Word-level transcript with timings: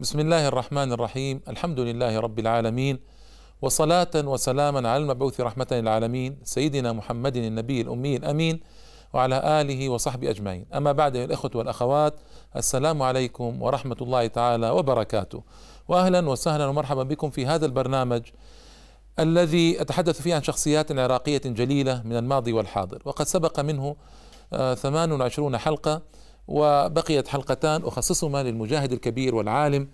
بسم 0.00 0.20
الله 0.20 0.48
الرحمن 0.48 0.92
الرحيم 0.92 1.40
الحمد 1.48 1.80
لله 1.80 2.18
رب 2.20 2.38
العالمين 2.38 2.98
وصلاة 3.62 4.10
وسلاما 4.14 4.88
على 4.88 5.02
المبعوث 5.02 5.40
رحمة 5.40 5.66
للعالمين 5.70 6.38
سيدنا 6.44 6.92
محمد 6.92 7.36
النبي 7.36 7.80
الأمي 7.80 8.16
الأمين 8.16 8.60
وعلى 9.12 9.60
آله 9.60 9.88
وصحبه 9.88 10.30
أجمعين 10.30 10.66
أما 10.74 10.92
بعد 10.92 11.14
يا 11.14 11.24
الإخوة 11.24 11.50
والأخوات 11.54 12.14
السلام 12.56 13.02
عليكم 13.02 13.62
ورحمة 13.62 13.96
الله 14.00 14.26
تعالى 14.26 14.70
وبركاته 14.70 15.42
وأهلا 15.88 16.28
وسهلا 16.28 16.66
ومرحبا 16.66 17.02
بكم 17.02 17.30
في 17.30 17.46
هذا 17.46 17.66
البرنامج 17.66 18.22
الذي 19.18 19.80
أتحدث 19.80 20.22
فيه 20.22 20.34
عن 20.34 20.42
شخصيات 20.42 20.92
عراقية 20.92 21.42
جليلة 21.44 22.02
من 22.04 22.16
الماضي 22.16 22.52
والحاضر 22.52 23.02
وقد 23.04 23.26
سبق 23.26 23.60
منه 23.60 23.96
28 24.74 25.54
آه، 25.54 25.58
حلقة 25.58 26.02
وبقيت 26.48 27.28
حلقتان 27.28 27.82
أخصصهما 27.82 28.42
للمجاهد 28.42 28.92
الكبير 28.92 29.34
والعالم 29.34 29.88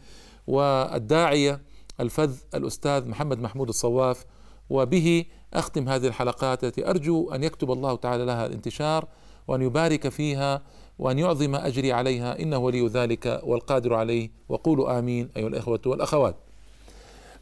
والداعية 0.46 1.61
الفذ 2.00 2.36
الأستاذ 2.54 3.08
محمد 3.08 3.39
محمود 3.39 3.68
الصواف 3.68 4.25
وبه 4.71 5.25
أختم 5.54 5.89
هذه 5.89 6.07
الحلقات 6.07 6.64
التي 6.64 6.90
أرجو 6.90 7.31
أن 7.31 7.45
يكتب 7.45 7.71
الله 7.71 7.96
تعالى 7.96 8.25
لها 8.25 8.46
الانتشار 8.46 9.09
وأن 9.48 9.62
يبارك 9.62 10.09
فيها 10.09 10.62
وأن 10.98 11.18
يعظم 11.18 11.54
أجري 11.54 11.93
عليها 11.93 12.40
إنه 12.40 12.59
ولي 12.59 12.86
ذلك 12.86 13.40
والقادر 13.45 13.95
عليه 13.95 14.31
وقولوا 14.48 14.98
آمين 14.98 15.31
أيها 15.36 15.48
الإخوة 15.48 15.81
والأخوات. 15.86 16.36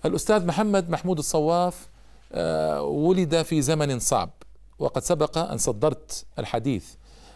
الأستاذ 0.04 0.46
محمد 0.46 0.90
محمود 0.90 1.18
الصواف 1.18 1.88
آه، 2.32 2.82
ولد 2.82 3.42
في 3.42 3.62
زمن 3.62 3.98
صعب 3.98 4.30
وقد 4.78 5.02
سبق 5.02 5.38
أن 5.38 5.58
صدرت 5.58 6.24
الحديث 6.38 6.86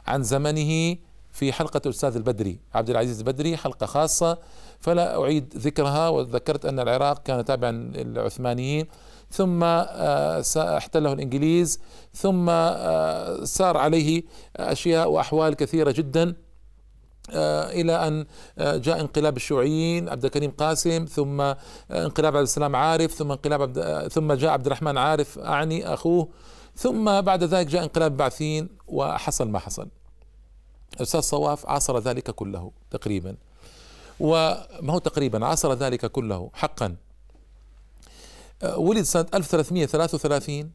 عن 0.07 0.23
زمنه 0.23 0.97
في 1.37 1.53
حلقة 1.53 1.81
الأستاذ 1.87 2.17
البدري 2.17 2.61
عبد 2.75 2.91
العزيز 2.91 3.19
البدري 3.19 3.57
حلقة 3.57 3.87
خاصة. 3.87 4.39
فلا 4.81 5.23
أعيد 5.23 5.55
ذكرها 5.57 6.09
وذكرت 6.09 6.67
أن 6.67 6.81
العراق 6.81 7.23
كان 7.23 7.45
تابعا 7.45 7.71
للعثمانيين. 7.71 8.87
ثم 9.31 9.63
آه، 9.65 10.43
احتله 10.57 11.13
الإنجليز. 11.13 11.81
ثم 12.15 12.47
آه، 12.51 13.45
سار 13.45 13.77
عليه 13.77 14.23
أشياء 14.57 15.11
وأحوال 15.11 15.55
كثيرة 15.55 15.91
جدا 15.91 16.35
آه، 17.31 17.71
إلى 17.71 18.09
أن 18.09 18.27
جاء 18.59 19.01
انقلاب 19.01 19.37
الشيوعيين 19.37 20.09
عبد 20.09 20.25
الكريم 20.25 20.51
قاسم. 20.51 21.05
ثم 21.05 21.41
انقلاب 21.91 22.37
عبد 22.37 22.47
السلام 22.47 22.77
عارف. 22.77 23.15
ثم 23.15 23.31
انقلاب 23.31 23.63
عبد 23.63 24.09
ثم 24.09 24.33
جاء 24.33 24.51
عبد 24.51 24.67
الرحمن 24.67 24.99
عارف 24.99 25.39
أعني 25.39 25.95
أخوه. 25.95 26.29
ثم 26.77 27.21
بعد 27.21 27.45
ذلك 27.45 27.67
جاء 27.67 27.83
انقلاب 27.83 28.13
البعثيين 28.13 28.69
وحصل 28.89 29.49
ما 29.49 29.59
حصل. 29.59 29.89
الأستاذ 30.97 31.21
صواف 31.21 31.67
عاصر 31.67 31.99
ذلك 31.99 32.31
كله 32.31 32.73
تقريبا. 32.91 33.37
وما 34.21 34.93
هو 34.93 34.99
تقريبا؟ 34.99 35.47
عاصر 35.47 35.73
ذلك 35.73 36.07
كله 36.07 36.51
حقا. 36.55 36.97
آه، 38.63 38.79
ولد 38.79 39.03
سنة 39.03 39.27
1333 39.35 40.71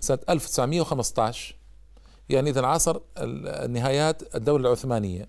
سنة 0.00 0.18
1915 0.28 1.56
يعني 2.28 2.50
إذا 2.50 2.66
عاصر 2.66 3.00
نهايات 3.68 4.34
الدولة 4.34 4.66
العثمانية. 4.66 5.28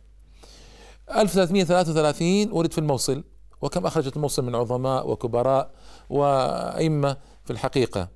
1333 1.15 2.51
ولد 2.51 2.71
في 2.71 2.77
الموصل 2.77 3.23
وكم 3.61 3.85
أخرجت 3.85 4.15
الموصل 4.15 4.45
من 4.45 4.55
عظماء 4.55 5.09
وكبراء 5.09 5.71
وأئمة 6.09 7.17
في 7.45 7.51
الحقيقة. 7.51 8.07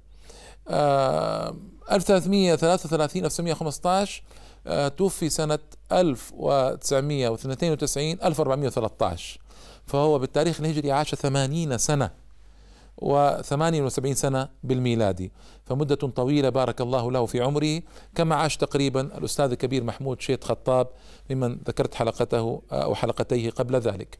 1333 1.91 3.25
1915 3.25 4.23
آه، 4.23 4.40
توفي 4.97 5.29
سنة 5.29 5.59
1992 5.91 8.17
1413 8.23 9.39
فهو 9.85 10.19
بالتاريخ 10.19 10.59
الهجري 10.59 10.91
عاش 10.91 11.15
80 11.15 11.77
سنة 11.77 12.11
و78 13.01 14.13
سنة 14.13 14.49
بالميلادي. 14.63 15.31
فمدة 15.65 15.95
طويلة 15.95 16.49
بارك 16.49 16.81
الله 16.81 17.11
له 17.11 17.25
في 17.25 17.41
عمره 17.41 17.81
كما 18.15 18.35
عاش 18.35 18.57
تقريبا 18.57 19.01
الأستاذ 19.01 19.51
الكبير 19.51 19.83
محمود 19.83 20.21
شيخ 20.21 20.39
خطاب 20.41 20.87
ممن 21.29 21.57
ذكرت 21.67 21.93
حلقته 21.93 22.61
آه، 22.71 22.83
أو 22.83 22.95
حلقتيه 22.95 23.49
قبل 23.49 23.75
ذلك. 23.75 24.19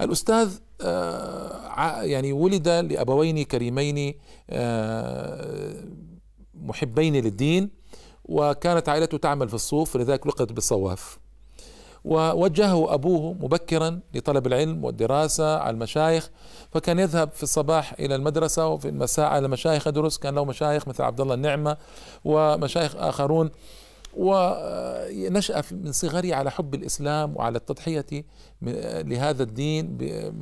الأستاذ 0.00 0.58
آه، 0.80 2.02
يعني 2.02 2.32
ولد 2.32 2.68
لأبوين 2.68 3.42
كريمين 3.42 4.14
محبين 6.54 7.16
للدين 7.16 7.70
وكانت 8.24 8.88
عائلته 8.88 9.18
تعمل 9.18 9.48
في 9.48 9.54
الصوف 9.54 9.96
لذلك 9.96 10.26
لقب 10.26 10.46
بالصواف. 10.46 11.18
ووجهه 12.04 12.94
أبوه 12.94 13.32
مبكرا 13.32 14.00
لطلب 14.14 14.46
العلم 14.46 14.84
والدراسة 14.84 15.58
على 15.58 15.74
المشايخ 15.74 16.30
فكان 16.70 16.98
يذهب 16.98 17.30
في 17.30 17.42
الصباح 17.42 17.92
إلى 17.92 18.14
المدرسة 18.14 18.68
وفي 18.68 18.88
المساء 18.88 19.26
على 19.26 19.48
مشايخ 19.48 19.86
يدرس 19.86 20.18
كان 20.18 20.34
له 20.34 20.44
مشايخ 20.44 20.88
مثل 20.88 21.02
عبد 21.02 21.20
الله 21.20 21.34
النعمة 21.34 21.76
ومشايخ 22.24 22.96
آخرون. 22.96 23.50
ونشأ 24.16 25.62
من 25.70 25.92
صغره 25.92 26.34
على 26.34 26.50
حب 26.50 26.74
الإسلام 26.74 27.36
وعلى 27.36 27.58
التضحية 27.58 28.06
لهذا 29.02 29.42
الدين 29.42 29.86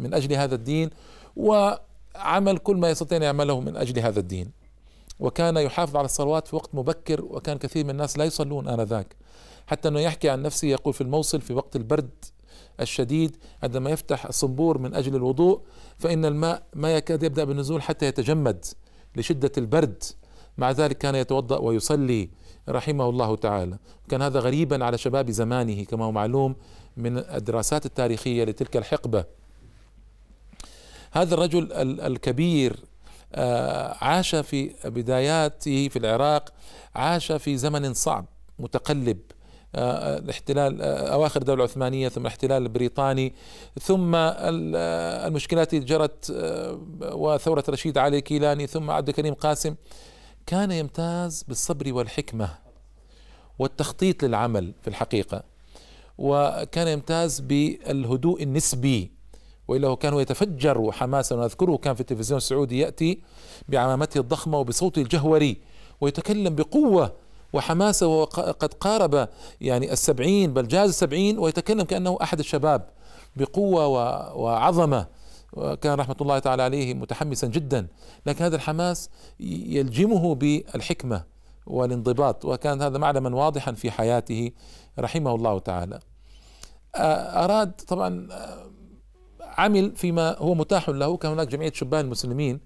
من 0.03 0.15
أجل 0.15 0.33
هذا 0.33 0.55
الدين 0.55 0.91
وعمل 1.37 2.59
كل 2.59 2.77
ما 2.77 2.91
يستطيع 2.91 3.19
أن 3.19 3.23
يعمله 3.23 3.61
من 3.61 3.77
أجل 3.77 3.99
هذا 3.99 4.21
الدين. 4.21 4.62
وكان 5.23 5.57
يحافظ 5.57 5.97
على 5.97 6.05
الصلوات 6.05 6.49
في 6.49 6.57
وقت 6.57 6.75
مبكر 6.75 7.25
وكان 7.25 7.59
كثير 7.59 7.85
من 7.85 7.91
الناس 7.91 8.19
لا 8.19 8.25
يصلون 8.25 8.69
آنذاك. 8.69 9.17
حتى 9.67 9.89
أنه 9.89 10.01
يحكي 10.01 10.31
عن 10.31 10.43
نفسه 10.43 10.69
يقول 10.69 10.95
في 10.95 11.01
الموصل 11.01 11.41
في 11.41 11.55
وقت 11.55 11.77
البرد 11.77 12.11
الشديد 12.81 13.37
عندما 13.63 13.91
يفتح 13.91 14.27
الصنبور 14.27 14.79
من 14.79 14.95
أجل 14.95 15.17
الوضوء 15.17 15.61
فإن 15.99 16.25
الماء 16.25 16.63
ما 16.75 16.97
يكاد 16.97 17.23
يبدأ 17.23 17.45
بالنزول 17.45 17.83
حتى 17.83 18.07
يتجمد 18.07 18.65
لشدة 19.17 19.53
البرد. 19.59 20.03
مع 20.59 20.71
ذلك 20.71 20.99
كان 20.99 21.15
يتوضأ 21.15 21.59
ويصلي 21.59 22.31
رحمه 22.69 23.09
الله 23.09 23.37
تعالى. 23.37 23.79
كان 24.09 24.23
هذا 24.23 24.41
غريبا 24.41 24.85
على 24.85 24.99
شباب 24.99 25.31
زمانه 25.31 25.85
كما 25.85 26.05
هو 26.05 26.13
معلوم 26.13 26.57
من 26.97 27.19
الدراسات 27.19 27.87
التاريخية 27.87 28.45
لتلك 28.45 28.77
الحقبة. 28.77 29.25
هذا 31.13 31.35
الرجل 31.35 31.73
الكبير 32.01 32.92
عاش 34.03 34.35
في 34.35 34.75
بداياته 34.85 35.89
في 35.89 35.99
العراق 35.99 36.53
عاش 36.95 37.33
في 37.33 37.57
زمن 37.57 37.95
صعب 37.95 38.27
متقلب 38.59 39.19
آه، 39.75 40.19
الاحتلال 40.19 40.83
آه، 40.83 41.13
أواخر 41.15 41.41
الدولة 41.41 41.65
العثمانيه 41.65 42.09
ثم 42.09 42.21
الاحتلال 42.21 42.63
البريطاني 42.63 43.35
ثم 43.81 44.15
المشكلات 44.15 45.75
التي 45.75 45.87
جرت 45.87 46.33
وثورة 47.03 47.65
رشيد 47.69 47.99
علي 47.99 48.21
كيلاني 48.21 48.67
ثم 48.67 48.91
عبد 48.91 49.09
الكريم 49.09 49.35
قاسم 49.35 49.75
كان 50.47 50.71
يمتاز 50.71 51.43
بالصبر 51.43 51.93
والحكمة 51.93 52.49
والتخطيط 53.59 54.25
للعمل 54.25 54.75
في 54.83 54.89
الحقيقة 54.89 55.43
وكان 56.19 56.89
يمتاز 56.89 57.41
بالهدوء 57.41 58.43
النسبي. 58.43 59.13
وإلا 59.69 59.89
هو 59.89 59.97
كان 59.97 60.15
يتفجر 60.15 60.93
حماسا. 60.93 61.37
ونذكره 61.37 61.77
كان 61.77 61.95
في 61.95 62.01
التلفزيون 62.01 62.39
السعودي 62.39 62.79
يأتي 62.79 63.21
بعمامته 63.69 64.19
الضخمة 64.19 64.59
وبصوته 64.59 65.03
الجهوري 65.03 65.57
ويتكلم 66.01 66.55
بقوة 66.55 67.13
وحماسة 67.53 68.07
وقد 68.07 68.75
قارب 68.75 69.29
يعني 69.61 69.93
السبعين 69.93 70.55
بل 70.55 70.69
جاز 70.69 70.89
السبعين 70.89 71.39
ويتكلم 71.39 71.83
كأنه 71.83 72.19
أحد 72.23 72.39
الشباب 72.39 72.89
بقوة 73.37 73.87
وعظمة. 74.37 75.07
وكان 75.53 75.95
رحمة 75.95 76.17
الله 76.21 76.39
تعالى 76.39 76.63
عليه 76.63 76.95
متحمسا 76.95 77.47
جدا. 77.47 77.87
لكن 78.27 78.45
هذا 78.45 78.57
الحماس 78.57 79.11
يلجمه 79.41 80.35
بالحكمة 80.35 81.25
والانضباط 81.67 82.45
وكان 82.45 82.83
هذا 82.83 82.99
معلما 82.99 83.37
واضحا 83.37 83.73
في 83.73 83.91
حياته 83.91 84.51
رحمه 84.99 85.35
الله 85.35 85.59
تعالى. 85.59 86.01
أراد 86.97 87.73
طبعا 87.73 88.29
عمل 89.59 89.93
فيما 89.97 90.39
هو 90.39 90.55
متاح 90.55 90.89
له. 90.89 91.17
كان 91.17 91.33
هناك 91.33 91.49
جمعية 91.49 91.73
شبان 91.73 92.05
المسلمين 92.05 92.61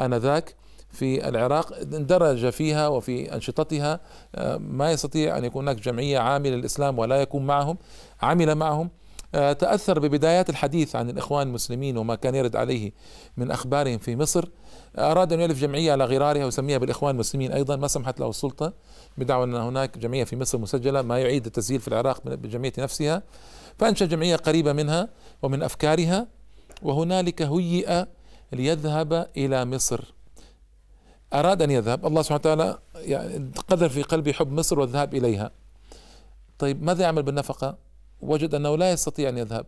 آنذاك 0.00 0.54
في 0.90 1.28
العراق 1.28 1.72
اندرج 1.76 2.50
فيها 2.50 2.88
وفي 2.88 3.34
أنشطتها. 3.34 4.00
آه، 4.34 4.56
ما 4.56 4.92
يستطيع 4.92 5.38
أن 5.38 5.44
يكون 5.44 5.68
هناك 5.68 5.82
جمعية 5.82 6.18
عاملة 6.18 6.56
للإسلام 6.56 6.98
ولا 6.98 7.16
يكون 7.16 7.46
معهم 7.46 7.78
عمل 8.22 8.54
معهم. 8.54 8.90
آه، 9.34 9.52
تأثر 9.52 9.98
ببدايات 9.98 10.50
الحديث 10.50 10.96
عن 10.96 11.10
الإخوان 11.10 11.46
المسلمين 11.46 11.98
وما 11.98 12.14
كان 12.14 12.34
يرد 12.34 12.56
عليه 12.56 12.92
من 13.36 13.50
أخبارهم 13.50 13.98
في 13.98 14.16
مصر. 14.16 14.48
أراد 14.98 15.32
أن 15.32 15.40
يؤلف 15.40 15.60
جمعية 15.60 15.92
على 15.92 16.04
غرارها 16.04 16.44
ويسميها 16.44 16.78
بالإخوان 16.78 17.14
المسلمين 17.14 17.52
أيضا 17.52 17.76
ما 17.76 17.88
سمحت 17.88 18.20
له 18.20 18.30
السلطة. 18.30 18.72
بدعوى 19.18 19.44
أن 19.44 19.54
هناك 19.54 19.98
جمعية 19.98 20.24
في 20.24 20.36
مصر 20.36 20.58
مسجلة 20.58 21.02
ما 21.02 21.18
يعيد 21.18 21.46
التسجيل 21.46 21.80
في 21.80 21.88
العراق 21.88 22.24
بالجمعية 22.24 22.72
نفسها. 22.78 23.22
فأنشأ 23.78 24.06
جمعية 24.06 24.36
قريبة 24.36 24.72
منها 24.72 25.08
ومن 25.42 25.62
أفكارها 25.62 26.26
وهنالك 26.82 27.42
هيئ 27.42 28.04
ليذهب 28.52 29.28
إلى 29.36 29.64
مصر. 29.64 30.14
أراد 31.32 31.62
أن 31.62 31.70
يذهب. 31.70 32.06
الله 32.06 32.22
سبحانه 32.22 32.40
وتعالى 32.40 32.78
يعني 32.94 33.50
قدر 33.68 33.88
في 33.88 34.02
قلبه 34.02 34.32
حب 34.32 34.52
مصر 34.52 34.80
والذهاب 34.80 35.14
إليها. 35.14 35.50
طيب 36.58 36.82
ماذا 36.82 37.02
يعمل 37.02 37.22
بالنفقة؟ 37.22 37.76
وجد 38.20 38.54
أنه 38.54 38.76
لا 38.76 38.92
يستطيع 38.92 39.28
أن 39.28 39.38
يذهب. 39.38 39.66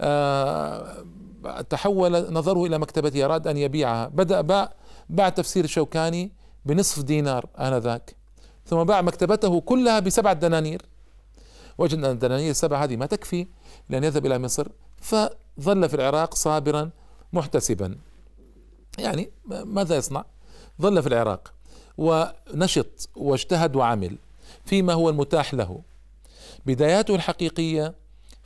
آه 0.00 1.04
فتحول 1.44 2.32
نظره 2.32 2.64
إلى 2.64 2.78
مكتبته 2.78 3.24
أراد 3.24 3.46
أن 3.46 3.56
يبيعها. 3.56 4.08
بدأ 4.08 4.40
باع 4.40 4.72
باع 5.08 5.28
تفسير 5.28 5.64
الشوكاني 5.64 6.32
بنصف 6.64 7.02
دينار 7.02 7.46
آنذاك. 7.58 8.16
ثم 8.66 8.84
باع 8.84 9.02
مكتبته 9.02 9.60
كلها 9.60 10.00
بسبعة 10.00 10.32
دنانير. 10.32 10.82
وجد 11.78 11.98
أن 11.98 12.04
الدنانير 12.04 12.50
السبعة 12.50 12.84
هذه 12.84 12.96
ما 12.96 13.06
تكفي 13.06 13.46
لأن 13.88 14.04
يذهب 14.04 14.26
إلى 14.26 14.38
مصر 14.38 14.68
فظل 15.00 15.88
في 15.88 15.94
العراق 15.94 16.34
صابرا 16.34 16.90
محتسبا. 17.32 17.98
يعني 18.98 19.30
ماذا 19.46 19.96
يصنع؟ 19.96 20.24
ظل 20.80 21.02
في 21.02 21.08
العراق 21.08 21.52
ونشط 21.98 23.08
واجتهد 23.16 23.76
وعمل 23.76 24.18
فيما 24.64 24.92
هو 24.92 25.08
المتاح 25.08 25.54
له. 25.54 25.80
بداياته 26.66 27.14
الحقيقية 27.14 27.94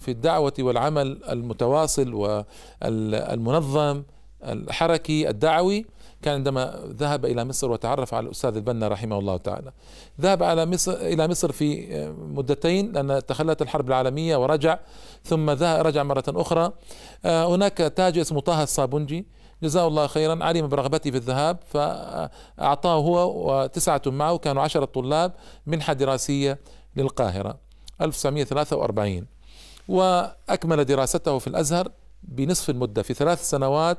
في 0.03 0.11
الدعوة 0.11 0.55
والعمل 0.59 1.25
المتواصل 1.29 2.15
والمنظم 2.15 4.03
الحركي 4.45 5.29
الدعوي 5.29 5.87
كان 6.23 6.35
عندما 6.35 6.81
ذهب 6.99 7.25
إلى 7.25 7.45
مصر 7.45 7.71
وتعرف 7.71 8.15
على 8.15 8.27
الأستاذ 8.27 8.57
البنا 8.57 8.89
رحمه 8.89 9.19
الله 9.19 9.37
تعالى. 9.37 9.73
ذهب 10.21 10.43
على 10.43 10.67
مصر 10.67 10.93
إلى 10.93 11.29
مصر 11.29 11.53
في 11.53 11.87
مدتين 12.19 12.93
لأن 12.93 13.27
تخلت 13.27 13.63
الحرب 13.63 13.89
العالمية 13.89 14.37
ورجع 14.37 14.79
ثم 15.25 15.51
رجع 15.61 16.03
مرة 16.03 16.25
أخرى. 16.29 16.73
آه، 17.25 17.55
هناك 17.55 17.77
تاجر 17.77 18.21
اسمه 18.21 18.41
طه 18.41 18.63
الصابنجي 18.63 19.27
جزاه 19.63 19.89
الله 19.89 20.07
خيرا 20.07 20.45
علم 20.45 20.69
برغبته 20.69 21.11
في 21.11 21.17
الذهاب 21.17 21.59
فأعطاه 21.67 22.95
هو 22.95 23.51
وتسعة 23.51 24.03
معه 24.07 24.39
كانوا 24.39 24.63
عشرة 24.63 24.85
طلاب 24.85 25.33
منحة 25.67 25.93
دراسية 25.93 26.59
للقاهرة. 26.97 27.59
1943 28.01 29.27
وأكمل 29.89 30.85
دراسته 30.85 31.39
في 31.39 31.47
الأزهر 31.47 31.89
بنصف 32.23 32.71
المدة. 32.71 33.03
في 33.03 33.15
ثلاث 33.15 33.51
سنوات 33.51 33.99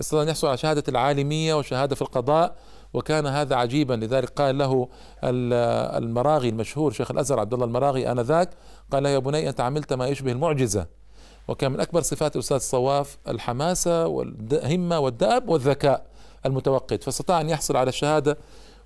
استطاع 0.00 0.22
أن 0.22 0.28
يحصل 0.28 0.48
على 0.48 0.56
شهادة 0.56 0.84
العالمية 0.88 1.54
وشهادة 1.54 1.94
في 1.94 2.02
القضاء 2.02 2.56
وكان 2.94 3.26
هذا 3.26 3.56
عجيبا. 3.56 3.94
لذلك 3.94 4.28
قال 4.30 4.58
له 4.58 4.88
المراغي 5.24 6.48
المشهور 6.48 6.92
شيخ 6.92 7.10
الأزهر 7.10 7.40
عبد 7.40 7.54
الله 7.54 7.66
المراغي 7.66 8.10
آنذاك 8.10 8.50
قال 8.90 9.02
له 9.02 9.08
يا 9.08 9.18
بني 9.18 9.48
أنت 9.48 9.60
عملت 9.60 9.92
ما 9.92 10.06
يشبه 10.06 10.32
المعجزة 10.32 10.86
وكان 11.48 11.72
من 11.72 11.80
أكبر 11.80 12.00
صفات 12.00 12.36
الأستاذ 12.36 12.56
الصواف 12.56 13.18
الحماسة 13.28 14.06
والهمة 14.06 14.98
والدأب 14.98 15.48
والذكاء 15.48 16.06
المتوقد 16.46 17.02
فاستطاع 17.02 17.40
أن 17.40 17.48
يحصل 17.48 17.76
على 17.76 17.88
الشهادة 17.88 18.38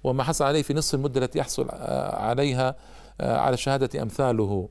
وما 0.04 0.22
حصل 0.22 0.44
عليه 0.44 0.62
في 0.62 0.74
نصف 0.74 0.94
المدة 0.94 1.24
التي 1.24 1.38
يحصل 1.38 1.68
آه، 1.70 2.16
عليها 2.16 2.74
آه، 3.20 3.38
على 3.38 3.54
الشهادة 3.54 4.02
أمثاله. 4.02 4.68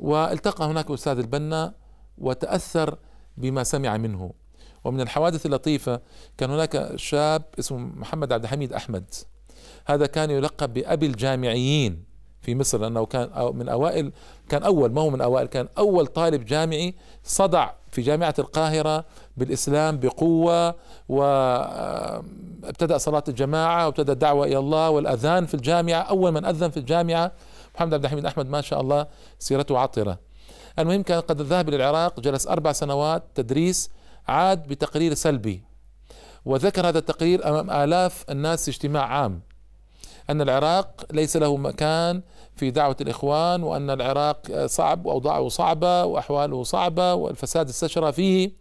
والتقى 0.00 0.64
هناك 0.64 0.90
أستاذ 0.90 1.18
البنا 1.18 1.74
وتأثر 2.18 2.98
بما 3.36 3.64
سمع 3.64 3.96
منه. 3.96 4.32
ومن 4.84 5.00
الحوادث 5.00 5.46
اللطيفة 5.46 6.00
كان 6.38 6.50
هناك 6.50 6.92
شاب 6.96 7.42
اسمه 7.58 7.78
محمد 7.78 8.32
عبد 8.32 8.44
الحميد 8.44 8.72
أحمد. 8.72 9.14
هذا 9.86 10.06
كان 10.06 10.30
يلقب 10.30 10.74
بأبي 10.74 11.06
الجامعيين 11.06 12.04
في 12.42 12.54
مصر 12.54 12.78
لأنه 12.78 13.06
كان 13.06 13.30
من 13.54 13.68
أوائل 13.68 14.12
كان 14.48 14.62
أول 14.62 14.92
ما 14.92 15.00
هو 15.00 15.10
من 15.10 15.20
أوائل 15.20 15.46
كان 15.46 15.68
أول 15.78 16.06
طالب 16.06 16.44
جامعي 16.44 16.94
صدع 17.24 17.70
في 17.92 18.02
جامعة 18.02 18.34
القاهرة 18.38 19.04
بالإسلام 19.36 19.98
بقوة 19.98 20.74
وابتدأ 21.08 22.98
صلاة 22.98 23.24
الجماعة 23.28 23.86
وابتدأ 23.86 24.12
الدعوة 24.12 24.46
إلى 24.46 24.58
الله 24.58 24.90
والأذان 24.90 25.46
في 25.46 25.54
الجامعة 25.54 26.00
أول 26.00 26.32
من 26.32 26.44
أذن 26.44 26.70
في 26.70 26.76
الجامعة 26.76 27.32
محمد 27.74 27.94
عبد 27.94 28.04
الحميد 28.04 28.26
أحمد 28.26 28.46
ما 28.46 28.60
شاء 28.60 28.80
الله 28.80 29.06
سيرته 29.38 29.78
عطرة. 29.78 30.18
المهم 30.78 31.02
كان 31.02 31.20
قد 31.20 31.40
ذهب 31.42 31.68
إلى 31.68 31.76
العراق 31.76 32.20
جلس 32.20 32.46
أربع 32.48 32.72
سنوات 32.72 33.22
تدريس 33.34 33.90
عاد 34.28 34.68
بتقرير 34.68 35.14
سلبي. 35.14 35.64
وذكر 36.44 36.88
هذا 36.88 36.98
التقرير 36.98 37.48
أمام 37.48 37.70
آلاف 37.70 38.24
الناس 38.30 38.68
اجتماع 38.68 39.06
عام. 39.06 39.42
أن 40.30 40.40
العراق 40.40 41.04
ليس 41.12 41.36
له 41.36 41.56
مكان 41.56 42.22
في 42.56 42.70
دعوة 42.70 42.96
الإخوان 43.00 43.62
وأن 43.62 43.90
العراق 43.90 44.66
صعب 44.66 45.06
وأوضاعه 45.06 45.48
صعبة 45.48 46.04
وأحواله 46.04 46.62
صعبة 46.62 47.14
والفساد 47.14 47.68
استشرى 47.68 48.12
فيه. 48.12 48.52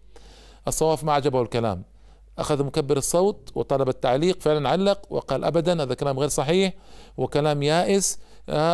الصواف 0.68 1.04
ما 1.04 1.14
عجبه 1.14 1.42
الكلام. 1.42 1.84
أخذ 2.38 2.64
مكبر 2.64 2.98
الصوت 2.98 3.52
وطلب 3.56 3.90
التعليق 3.90 4.42
فعلا 4.42 4.70
علق 4.70 5.02
وقال 5.10 5.44
أبدا 5.44 5.84
هذا 5.84 5.94
كلام 5.94 6.20
غير 6.20 6.30
صحيح 6.30 6.74
وكلام 7.18 7.64
يائس. 7.64 8.20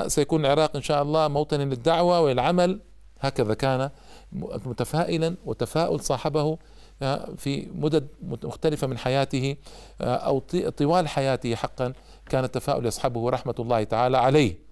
سيكون 0.07 0.45
العراق 0.45 0.75
إن 0.75 0.81
شاء 0.81 1.01
الله 1.01 1.27
موطنا 1.27 1.63
للدعوة 1.63 2.21
وللعمل 2.21 2.79
هكذا 3.19 3.53
كان 3.53 3.89
متفائلا 4.65 5.35
وتفاؤل 5.45 5.99
صاحبه 5.99 6.57
آه، 7.01 7.29
في 7.37 7.67
مدد 7.75 8.07
مختلفة 8.21 8.87
من 8.87 8.97
حياته 8.97 9.55
آه، 10.01 10.15
أو 10.15 10.39
طوال 10.77 11.07
حياته 11.07 11.55
حقا 11.55 11.93
كان 12.29 12.43
التفاؤل 12.43 12.85
يصحبه 12.85 13.29
رحمة 13.29 13.55
الله 13.59 13.83
تعالى 13.83 14.17
عليه 14.17 14.65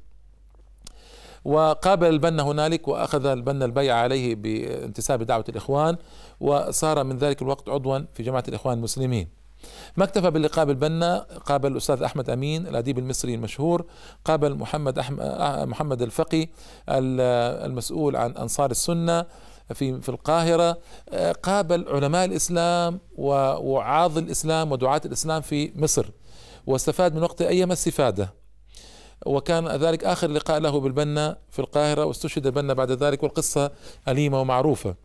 وقابل 1.45 2.07
البنا 2.07 2.43
هنالك 2.43 2.87
وأخذ 2.87 3.25
البنا 3.25 3.65
البيعه 3.65 3.95
عليه 3.95 4.35
بانتساب 4.35 5.23
دعوة 5.23 5.45
الإخوان 5.49 5.97
وصار 6.39 7.03
من 7.03 7.17
ذلك 7.17 7.41
الوقت 7.41 7.69
عضوا 7.69 7.99
في 8.13 8.23
جماعة 8.23 8.43
الإخوان 8.47 8.77
المسلمين. 8.77 9.42
ما 9.97 10.03
اكتفى 10.03 10.31
باللقاء 10.31 10.65
بالبنا 10.65 11.17
قابل 11.45 11.71
الأستاذ 11.71 12.03
أحمد 12.03 12.29
أمين 12.29 12.67
الأديب 12.67 12.99
المصري 12.99 13.35
المشهور 13.35 13.85
قابل 14.25 14.55
محمد 14.55 14.99
أحمد 14.99 15.19
محمد 15.67 16.01
الفقي 16.01 16.49
المسؤول 16.89 18.15
عن 18.15 18.31
أنصار 18.31 18.71
السنة 18.71 19.25
في 19.73 20.01
في 20.01 20.09
القاهرة 20.09 20.77
قابل 21.43 21.85
علماء 21.89 22.25
الإسلام 22.25 22.99
ووعاظ 23.15 24.17
الإسلام 24.17 24.71
ودعاة 24.71 25.01
الإسلام 25.05 25.41
في 25.41 25.71
مصر 25.75 26.05
واستفاد 26.67 27.15
من 27.15 27.23
وقت 27.23 27.41
ايما 27.41 27.73
استفادة 27.73 28.33
وكان 29.25 29.67
ذلك 29.67 30.03
آخر 30.03 30.27
لقاء 30.27 30.59
له 30.59 30.79
بالبنا 30.79 31.37
في 31.51 31.59
القاهرة 31.59 32.05
واستشهد 32.05 32.45
البنا 32.45 32.73
بعد 32.73 32.91
ذلك 32.91 33.23
والقصة 33.23 33.71
أليمة 34.07 34.41
ومعروفة. 34.41 34.95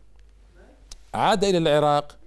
عاد 1.13 1.43
إلى 1.43 1.57
العراق 1.57 2.18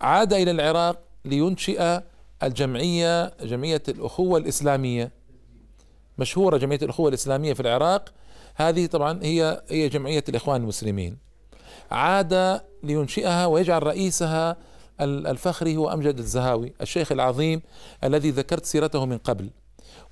عاد 0.00 0.32
إلى 0.32 0.50
العراق 0.50 0.98
لينشئ 1.24 2.00
الجمعية 2.42 3.26
جمعية 3.42 3.82
الأخوة 3.88 4.38
الإسلامية. 4.38 5.12
مشهورة 6.18 6.56
جمعية 6.56 6.78
الأخوة 6.82 7.08
الإسلامية 7.08 7.52
في 7.52 7.60
العراق. 7.60 8.12
هذه 8.54 8.86
طبعا 8.86 9.20
هي 9.22 9.62
هي 9.68 9.88
جمعية 9.88 10.24
الإخوان 10.28 10.60
المسلمين. 10.60 11.18
عاد 11.90 12.60
لينشئها 12.82 13.46
ويجعل 13.46 13.82
رئيسها 13.82 14.56
الفخري 15.00 15.76
هو 15.76 15.92
أمجد 15.92 16.18
الزهاوي 16.18 16.74
الشيخ 16.80 17.12
العظيم 17.12 17.62
الذي 18.04 18.30
ذكرت 18.30 18.64
سيرته 18.64 19.06
من 19.06 19.18
قبل. 19.18 19.50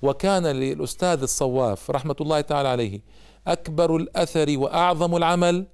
وكان 0.01 0.47
للأستاذ 0.47 1.21
الصواف 1.21 1.91
رحمة 1.91 2.15
الله 2.21 2.41
تعالى 2.41 2.69
عليه 2.69 3.01
أكبر 3.47 3.95
الأثر 3.95 4.57
وأعظم 4.57 5.15
العمل 5.15 5.65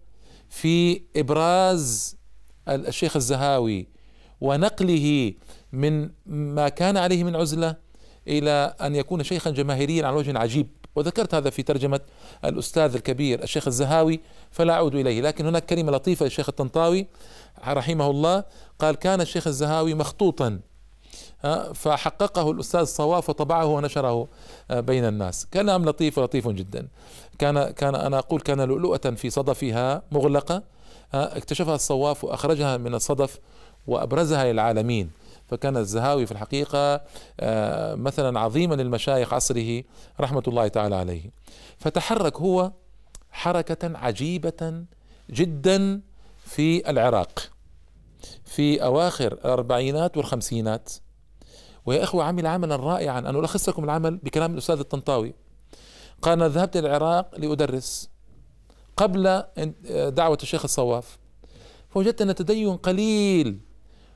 في 0.50 1.02
إبراز 1.16 2.18
الشيخ 2.68 3.16
الزهاوي 3.16 3.88
ونقله 4.42 5.34
من 5.72 6.10
ما 6.26 6.70
كان 6.70 6.98
عليه 6.98 7.24
من 7.24 7.36
عزلة 7.36 7.76
إلى 8.28 8.76
أن 8.82 8.96
يكون 8.96 9.24
شيخا 9.24 9.50
جماهيريا 9.50 10.08
على 10.08 10.16
وجه 10.16 10.38
عجيب. 10.38 10.68
وذكرت 10.96 11.36
هذا 11.36 11.50
في 11.50 11.64
ترجمة 11.64 12.00
الأستاذ 12.46 12.96
الكبير 12.96 13.44
الشيخ 13.44 13.68
الزهاوي 13.68 14.20
فلا 14.52 14.74
أعود 14.74 14.96
إليه. 14.96 15.22
لكن 15.22 15.46
هناك 15.46 15.66
كلمة 15.66 15.92
لطيفة 15.92 16.26
للشيخ 16.26 16.50
الطنطاوي 16.50 17.08
رحمه 17.68 18.10
الله. 18.10 18.44
قال 18.80 18.96
كان 18.96 19.22
الشيخ 19.22 19.48
الزهاوي 19.48 19.94
مخطوطا 19.94 20.60
فحققه 21.74 22.52
الأستاذ 22.52 22.84
صواف 22.84 23.30
وطبعه 23.30 23.66
ونشره 23.66 24.28
آه، 24.72 24.80
بين 24.80 25.06
الناس. 25.06 25.46
كلام 25.46 25.86
لطيف 25.86 26.20
لطيف 26.20 26.48
جدا. 26.48 26.88
كان 27.40 27.72
كان 27.72 27.96
أنا 27.96 28.20
أقول 28.20 28.42
كان 28.42 28.62
لؤلؤة 28.62 28.98
في 28.98 29.30
صدفها 29.30 30.04
مغلقة 30.12 30.64
اكتشفها 31.14 31.76
الصواف 31.76 32.24
وأخرجها 32.24 32.78
من 32.78 32.96
الصدف 32.96 33.40
وأبرزها 33.88 34.52
للعالمين. 34.54 35.12
فكان 35.48 35.78
الزهاوي 35.78 36.26
في 36.26 36.32
الحقيقة 36.32 37.02
آه، 37.40 37.96
مثلا 37.96 38.40
عظيما 38.40 38.76
للمشايخ 38.76 39.34
عصره 39.34 39.84
رحمة 40.20 40.44
الله 40.48 40.68
تعالى 40.68 40.96
عليه. 40.96 41.32
فتحرك 41.78 42.38
هو 42.38 42.72
حركة 43.32 43.98
عجيبة 43.98 44.84
جدا 45.30 46.02
في 46.46 46.90
العراق. 46.90 47.50
في 48.46 48.84
أواخر 48.84 49.34
الأربعينات 49.34 50.18
والخمسينات. 50.18 50.94
ويا 51.86 52.04
إخوة 52.04 52.24
عمل 52.24 52.48
عملا 52.48 52.76
رائعا. 52.76 53.20
أنا 53.20 53.40
ألخص 53.40 53.70
لكم 53.70 53.84
العمل 53.84 54.18
بكلام 54.18 54.54
الأستاذ 54.54 54.80
الطنطاوي. 54.80 55.34
قال 56.22 56.34
أنا 56.34 56.48
ذهبت 56.48 56.78
إلى 56.78 56.88
العراق 56.88 57.40
لأدرس 57.40 58.10
قبل 59.02 59.44
دعوة 60.16 60.38
الشيخ 60.44 60.64
الصواف. 60.64 61.18
فوجدت 61.90 62.22
أن 62.22 62.30
التدين 62.30 62.78
قليل 62.78 63.60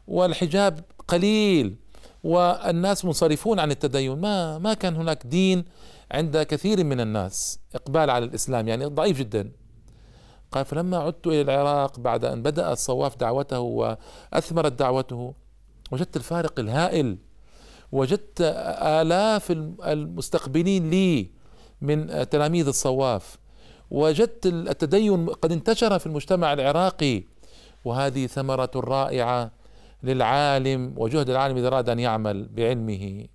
والحجاب 0.08 0.80
قليل 1.08 1.75
والناس 2.24 3.06
منصرفون 3.06 3.60
عن 3.60 3.72
التدين. 3.72 4.22
ما 4.22 4.58
ما 4.58 4.74
كان 4.74 4.96
هناك 4.96 5.27
دين 5.27 5.65
عند 6.12 6.38
كثير 6.38 6.84
من 6.84 7.00
الناس 7.01 7.60
إقبال 7.75 8.10
على 8.10 8.25
الإسلام 8.25 8.68
يعني 8.68 8.86
ضعيف 8.86 9.20
جدا. 9.20 9.51
قال 10.51 10.65
فلما 10.65 10.98
عدت 10.98 11.27
إلى 11.27 11.42
العراق 11.42 12.00
بعد 12.00 12.25
أن 12.25 12.44
بدأ 12.44 12.72
الصواف 12.72 13.18
دعوته 13.18 13.60
وأثمرت 13.60 14.72
دعوته 14.72 15.34
وجدت 15.92 16.18
الفارق 16.18 16.60
الهائل. 16.60 17.18
وجدت 17.92 18.42
آلاف 18.82 19.51
المستقبلين 19.86 20.89
لي 20.89 21.32
من 21.82 22.30
تلاميذ 22.30 22.68
الصواف 22.68 23.38
وجدت 23.92 24.46
التدين 24.46 25.25
قد 25.30 25.51
انتشر 25.51 26.00
في 26.00 26.06
المجتمع 26.06 26.54
العراقي 26.54 27.24
وهذه 27.86 28.27
ثمرة 28.27 28.72
رائعة 28.75 29.51
للعالم 30.04 30.94
وجهد 30.98 31.30
العالم 31.30 31.58
إذا 31.58 31.68
أراد 31.68 31.89
أن 31.89 32.00
يعمل 32.00 32.48
بعلمه. 32.48 33.25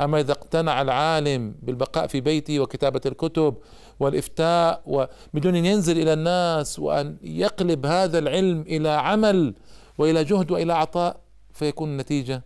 أما 0.00 0.20
إذا 0.20 0.32
اقتنع 0.32 0.82
العالم 0.82 1.54
بالبقاء 1.62 2.06
في 2.06 2.20
بيته 2.20 2.60
وكتابة 2.60 3.00
الكتب 3.06 3.54
والإفتاء 4.00 4.82
وبدون 4.86 5.56
أن 5.56 5.64
ينزل 5.66 5.98
إلى 5.98 6.12
الناس 6.12 6.78
وأن 6.78 7.16
يقلب 7.22 7.86
هذا 7.86 8.18
العلم 8.18 8.60
إلى 8.60 8.88
عمل 8.88 9.54
وإلى 9.98 10.24
جهد 10.24 10.50
وإلى 10.50 10.72
عطاء 10.72 11.20
فيكون 11.52 11.88
النتيجة 11.88 12.42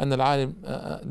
أن 0.00 0.12
العالم 0.12 0.54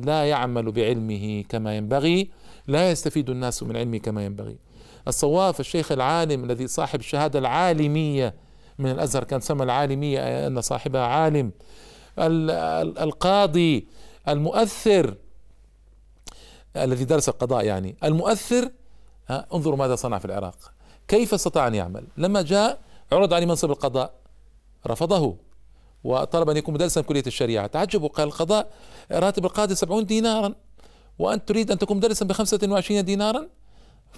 لا 0.06 0.26
يعمل 0.26 0.72
بعلمه 0.72 1.44
كما 1.50 1.78
ينبغي 1.78 2.30
لا 2.68 2.92
يستفيد 2.92 3.30
الناس 3.30 3.64
من 3.64 3.78
علمه 3.78 3.98
كما 3.98 4.26
ينبغي. 4.26 4.58
الصواف 5.08 5.60
الشيخ 5.60 5.92
العالم 5.92 6.44
الذي 6.44 6.68
صاحب 6.68 7.00
الشهادة 7.00 7.40
العالمية. 7.40 8.36
من 8.80 8.92
الأزهر 8.92 9.24
كان 9.24 9.40
سمى 9.40 9.64
العالمية 9.64 10.48
أن 10.48 10.62
صاحبها 10.62 11.02
عالم. 11.02 11.52
القاضي 12.98 13.88
المؤثر 14.28 15.16
الذي 16.76 17.06
درس 17.06 17.30
القضاء 17.30 17.66
يعني. 17.66 17.96
المؤثر 18.04 18.72
انظروا 19.30 19.78
ماذا 19.78 19.96
صنع 19.96 20.18
في 20.18 20.26
العراق. 20.26 20.72
كيف 21.08 21.34
استطاع 21.34 21.68
أن 21.68 21.76
يعمل؟ 21.76 22.08
لما 22.18 22.42
جاء 22.42 22.80
عرض 23.12 23.34
عليه 23.34 23.46
منصب 23.46 23.72
القضاء 23.72 24.14
رفضه 24.88 25.38
وطلب 26.04 26.50
أن 26.50 26.58
يكون 26.58 26.74
مدرسا 26.74 27.02
في 27.02 27.08
كلية 27.08 27.24
الشريعة. 27.28 27.68
تعجبوا 27.68 28.08
قال 28.10 28.28
القضاء 28.28 28.72
راتب 29.12 29.46
القاضي 29.46 29.76
سبعون 29.76 30.06
دينارا 30.06 30.56
وأنت 31.20 31.48
تريد 31.48 31.72
أن 31.72 31.78
تكون 31.78 31.98
مدرسا 31.98 32.26
بخمسة 32.26 32.60
وعشرين 32.64 33.06
دينارا؟ 33.06 33.48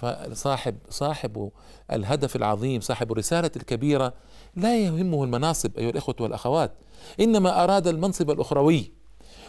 فصاحب 0.00 0.76
صاحب 0.90 1.50
الهدف 1.92 2.36
العظيم 2.36 2.80
صاحب 2.80 3.12
الرسالة 3.12 3.50
الكبيرة 3.56 4.12
لا 4.56 4.78
يهمه 4.78 5.24
المناصب 5.24 5.78
أيها 5.78 5.90
الإخوة 5.90 6.14
والأخوات. 6.20 6.72
إنما 7.20 7.64
أراد 7.64 7.86
المنصب 7.86 8.30
الأخروي 8.30 8.92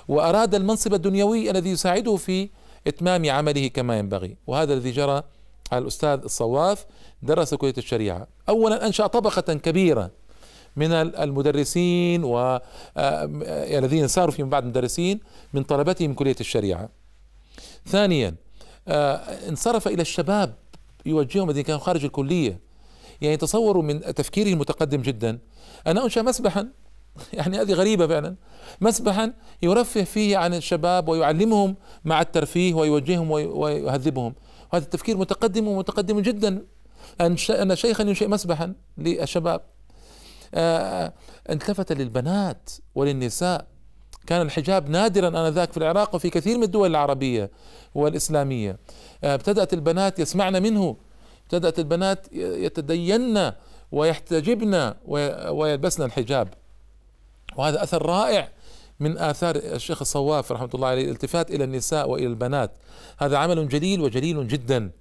وأراد 0.07 0.55
المنصب 0.55 0.93
الدنيوي 0.93 1.51
الذي 1.51 1.69
يساعده 1.69 2.15
في 2.15 2.49
إتمام 2.87 3.29
عمله 3.29 3.67
كما 3.67 3.99
ينبغي. 3.99 4.37
وهذا 4.47 4.73
الذي 4.73 4.91
جرى 4.91 5.23
على 5.71 5.81
الأستاذ 5.81 6.19
الصواف 6.23 6.85
درس 7.21 7.53
كلية 7.53 7.73
الشريعة. 7.77 8.27
أولا 8.49 8.87
أنشأ 8.87 9.07
طبقة 9.07 9.53
كبيرة 9.53 10.11
من 10.75 10.91
المدرسين 10.91 12.23
والذين 12.23 14.07
صاروا 14.07 14.31
فيما 14.31 14.49
بعد 14.49 14.65
مدرسين 14.65 15.19
من 15.53 15.63
طلبته 15.63 16.07
من 16.07 16.13
كلية 16.13 16.35
الشريعة. 16.39 16.89
ثانيا 17.85 18.35
انصرف 18.87 19.87
إلى 19.87 20.01
الشباب 20.01 20.55
يوجههم 21.05 21.49
الذين 21.49 21.63
كانوا 21.63 21.79
خارج 21.79 22.05
الكلية. 22.05 22.59
يعني 23.21 23.37
تصوروا 23.37 23.83
من 23.83 24.01
تفكيره 24.01 24.49
المتقدم 24.49 25.01
جدا. 25.01 25.39
أنا 25.87 26.03
أنشأ 26.03 26.19
مسبحا. 26.19 26.67
يعني 27.33 27.61
هذه 27.61 27.73
غريبة 27.73 28.07
فعلا. 28.07 28.35
مسبحا 28.81 29.33
يرفه 29.61 30.03
فيه 30.03 30.37
عن 30.37 30.53
الشباب 30.53 31.09
ويعلمهم 31.09 31.75
مع 32.05 32.21
الترفيه 32.21 32.73
ويوجههم 32.73 33.31
ويهذبهم. 33.31 34.35
هذا 34.73 34.83
التفكير 34.83 35.17
متقدم 35.17 35.67
ومتقدم 35.67 36.19
جدا. 36.19 36.65
أن 37.21 37.75
شيخا 37.75 38.03
ينشئ 38.03 38.27
مسبحا 38.27 38.73
للشباب. 38.97 39.61
آه 40.53 41.13
التفت 41.49 41.91
للبنات 41.91 42.69
وللنساء. 42.95 43.67
كان 44.27 44.41
الحجاب 44.41 44.89
نادرا 44.89 45.27
آنذاك 45.27 45.71
في 45.71 45.77
العراق 45.77 46.15
وفي 46.15 46.29
كثير 46.29 46.57
من 46.57 46.63
الدول 46.63 46.89
العربية 46.89 47.51
والإسلامية. 47.95 48.77
آه 49.23 49.35
ابتدأت 49.35 49.73
البنات 49.73 50.19
يسمعن 50.19 50.63
منه. 50.63 50.95
ابتدأت 51.43 51.79
البنات 51.79 52.27
يتدين 52.33 53.51
ويحتجبن 53.91 54.93
ويلبسن 55.49 56.03
الحجاب. 56.03 56.53
وهذا 57.57 57.83
أثر 57.83 58.05
رائع 58.05 58.49
من 58.99 59.17
آثار 59.17 59.55
الشيخ 59.55 60.01
الصواف 60.01 60.51
رحمة 60.51 60.69
الله 60.73 60.87
عليه 60.87 61.05
الالتفات 61.05 61.51
إلى 61.51 61.63
النساء 61.63 62.09
وإلى 62.09 62.27
البنات. 62.27 62.71
هذا 63.17 63.37
عمل 63.37 63.69
جليل 63.69 64.01
وجليل 64.01 64.47
جدا. 64.47 64.91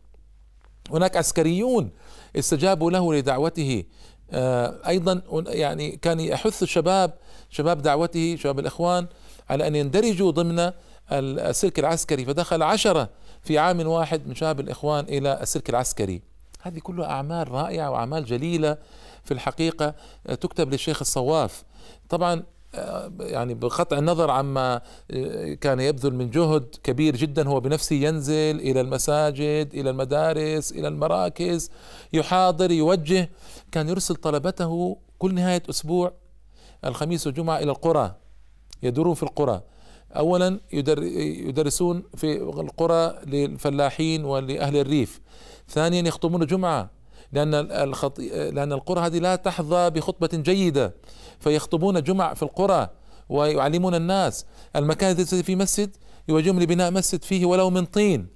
هناك 0.90 1.16
عسكريون 1.16 1.90
استجابوا 2.36 2.90
له 2.90 3.14
لدعوته 3.14 3.84
أيضا 4.86 5.22
يعني 5.46 5.90
كان 5.90 6.20
يحث 6.20 6.62
الشباب 6.62 7.12
شباب 7.50 7.82
دعوته 7.82 8.36
شباب 8.36 8.58
الإخوان 8.58 9.06
على 9.50 9.66
أن 9.66 9.76
يندرجوا 9.76 10.30
ضمن 10.30 10.72
السلك 11.12 11.78
العسكري. 11.78 12.24
فدخل 12.24 12.62
عشرة 12.62 13.08
في 13.42 13.58
عام 13.58 13.86
واحد 13.86 14.28
من 14.28 14.34
شباب 14.34 14.60
الإخوان 14.60 15.04
إلى 15.04 15.42
السلك 15.42 15.70
العسكري. 15.70 16.22
هذه 16.62 16.78
كلها 16.78 17.06
أعمال 17.06 17.50
رائعة 17.50 17.90
وأعمال 17.90 18.24
جليلة 18.24 18.76
في 19.24 19.34
الحقيقة 19.34 19.94
آه، 20.26 20.34
تكتب 20.34 20.72
للشيخ 20.72 21.00
الصواف. 21.00 21.64
طبعا 22.08 22.34
آه، 22.34 22.42
يعني 23.20 23.54
بقطع 23.54 23.98
النظر 23.98 24.30
عما 24.30 24.80
آه، 25.10 25.54
كان 25.54 25.80
يبذل 25.80 26.14
من 26.14 26.30
جهد 26.30 26.76
كبير 26.82 27.16
جدا 27.16 27.48
هو 27.48 27.60
بنفسه 27.60 27.96
ينزل 27.96 28.60
إلى 28.60 28.80
المساجد 28.80 29.70
إلى 29.74 29.90
المدارس 29.90 30.72
إلى 30.72 30.88
المراكز 30.88 31.70
يحاضر 32.12 32.70
يوجه. 32.70 33.30
كان 33.72 33.88
يرسل 33.88 34.14
طلبته 34.14 34.96
كل 35.18 35.34
نهاية 35.34 35.62
أسبوع 35.70 36.12
الخميس 36.84 37.26
والجمعة 37.26 37.58
إلى 37.58 37.70
القرى 37.70 38.14
يدورون 38.82 39.14
في 39.14 39.22
القرى. 39.22 39.62
اولا 40.16 40.60
يدرسون 40.72 42.02
في 42.16 42.36
القرى 42.36 43.18
للفلاحين 43.26 44.24
ولأهل 44.24 44.76
الريف. 44.76 45.20
ثانيا 45.68 46.08
يخطبون 46.08 46.46
جمعه 46.46 46.99
لأن 47.32 47.54
الخط... 47.54 48.18
لأن 48.18 48.72
القرى 48.72 49.00
هذه 49.00 49.18
لا 49.18 49.36
تحظى 49.36 49.90
بخطبة 49.90 50.30
جيدة. 50.32 50.94
فيخطبون 51.40 52.02
جمع 52.02 52.34
في 52.34 52.42
القرى 52.42 52.88
ويعلمون 53.28 53.94
الناس. 53.94 54.46
المكان 54.76 55.10
الذي 55.10 55.42
في 55.42 55.56
مسجد 55.56 55.96
يوجههم 56.28 56.60
لبناء 56.60 56.90
مسجد 56.90 57.24
فيه 57.24 57.46
ولو 57.46 57.70
من 57.70 57.84
طين. 57.84 58.26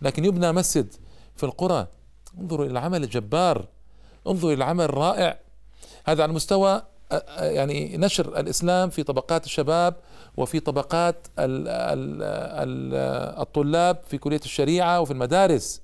لكن 0.00 0.24
يبنى 0.24 0.52
مسجد 0.52 0.94
في 1.36 1.44
القرى. 1.44 1.86
انظروا 2.38 2.66
إلى 2.66 2.72
العمل 2.72 3.04
الجبار. 3.04 3.68
انظروا 4.26 4.52
إلى 4.52 4.64
العمل 4.64 4.84
الرائع. 4.84 5.38
هذا 6.04 6.22
على 6.22 6.32
مستوى 6.32 6.82
يعني 7.38 7.96
نشر 7.96 8.40
الإسلام 8.40 8.90
في 8.90 9.02
طبقات 9.02 9.44
الشباب 9.44 9.94
وفي 10.36 10.60
طبقات 10.60 11.26
الطلاب 13.38 13.98
في 14.06 14.18
كلية 14.18 14.40
الشريعة 14.44 15.00
وفي 15.00 15.10
المدارس. 15.12 15.82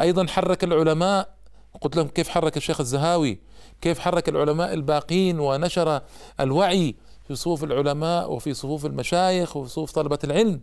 أيضا 0.00 0.26
حرك 0.26 0.64
العلماء 0.64 1.34
قلت 1.82 1.96
لهم 1.96 2.08
كيف 2.08 2.28
حرك 2.28 2.56
الشيخ 2.56 2.80
الزهاوي؟ 2.80 3.38
كيف 3.80 3.98
حرك 3.98 4.28
العلماء 4.28 4.74
الباقين 4.74 5.40
ونشر 5.40 6.00
الوعي 6.40 6.94
في 7.28 7.34
صفوف 7.34 7.64
العلماء 7.64 8.32
وفي 8.32 8.54
صفوف 8.54 8.86
المشايخ 8.86 9.56
وفي 9.56 9.70
صفوف 9.70 9.92
طلبة 9.92 10.18
العلم؟ 10.24 10.60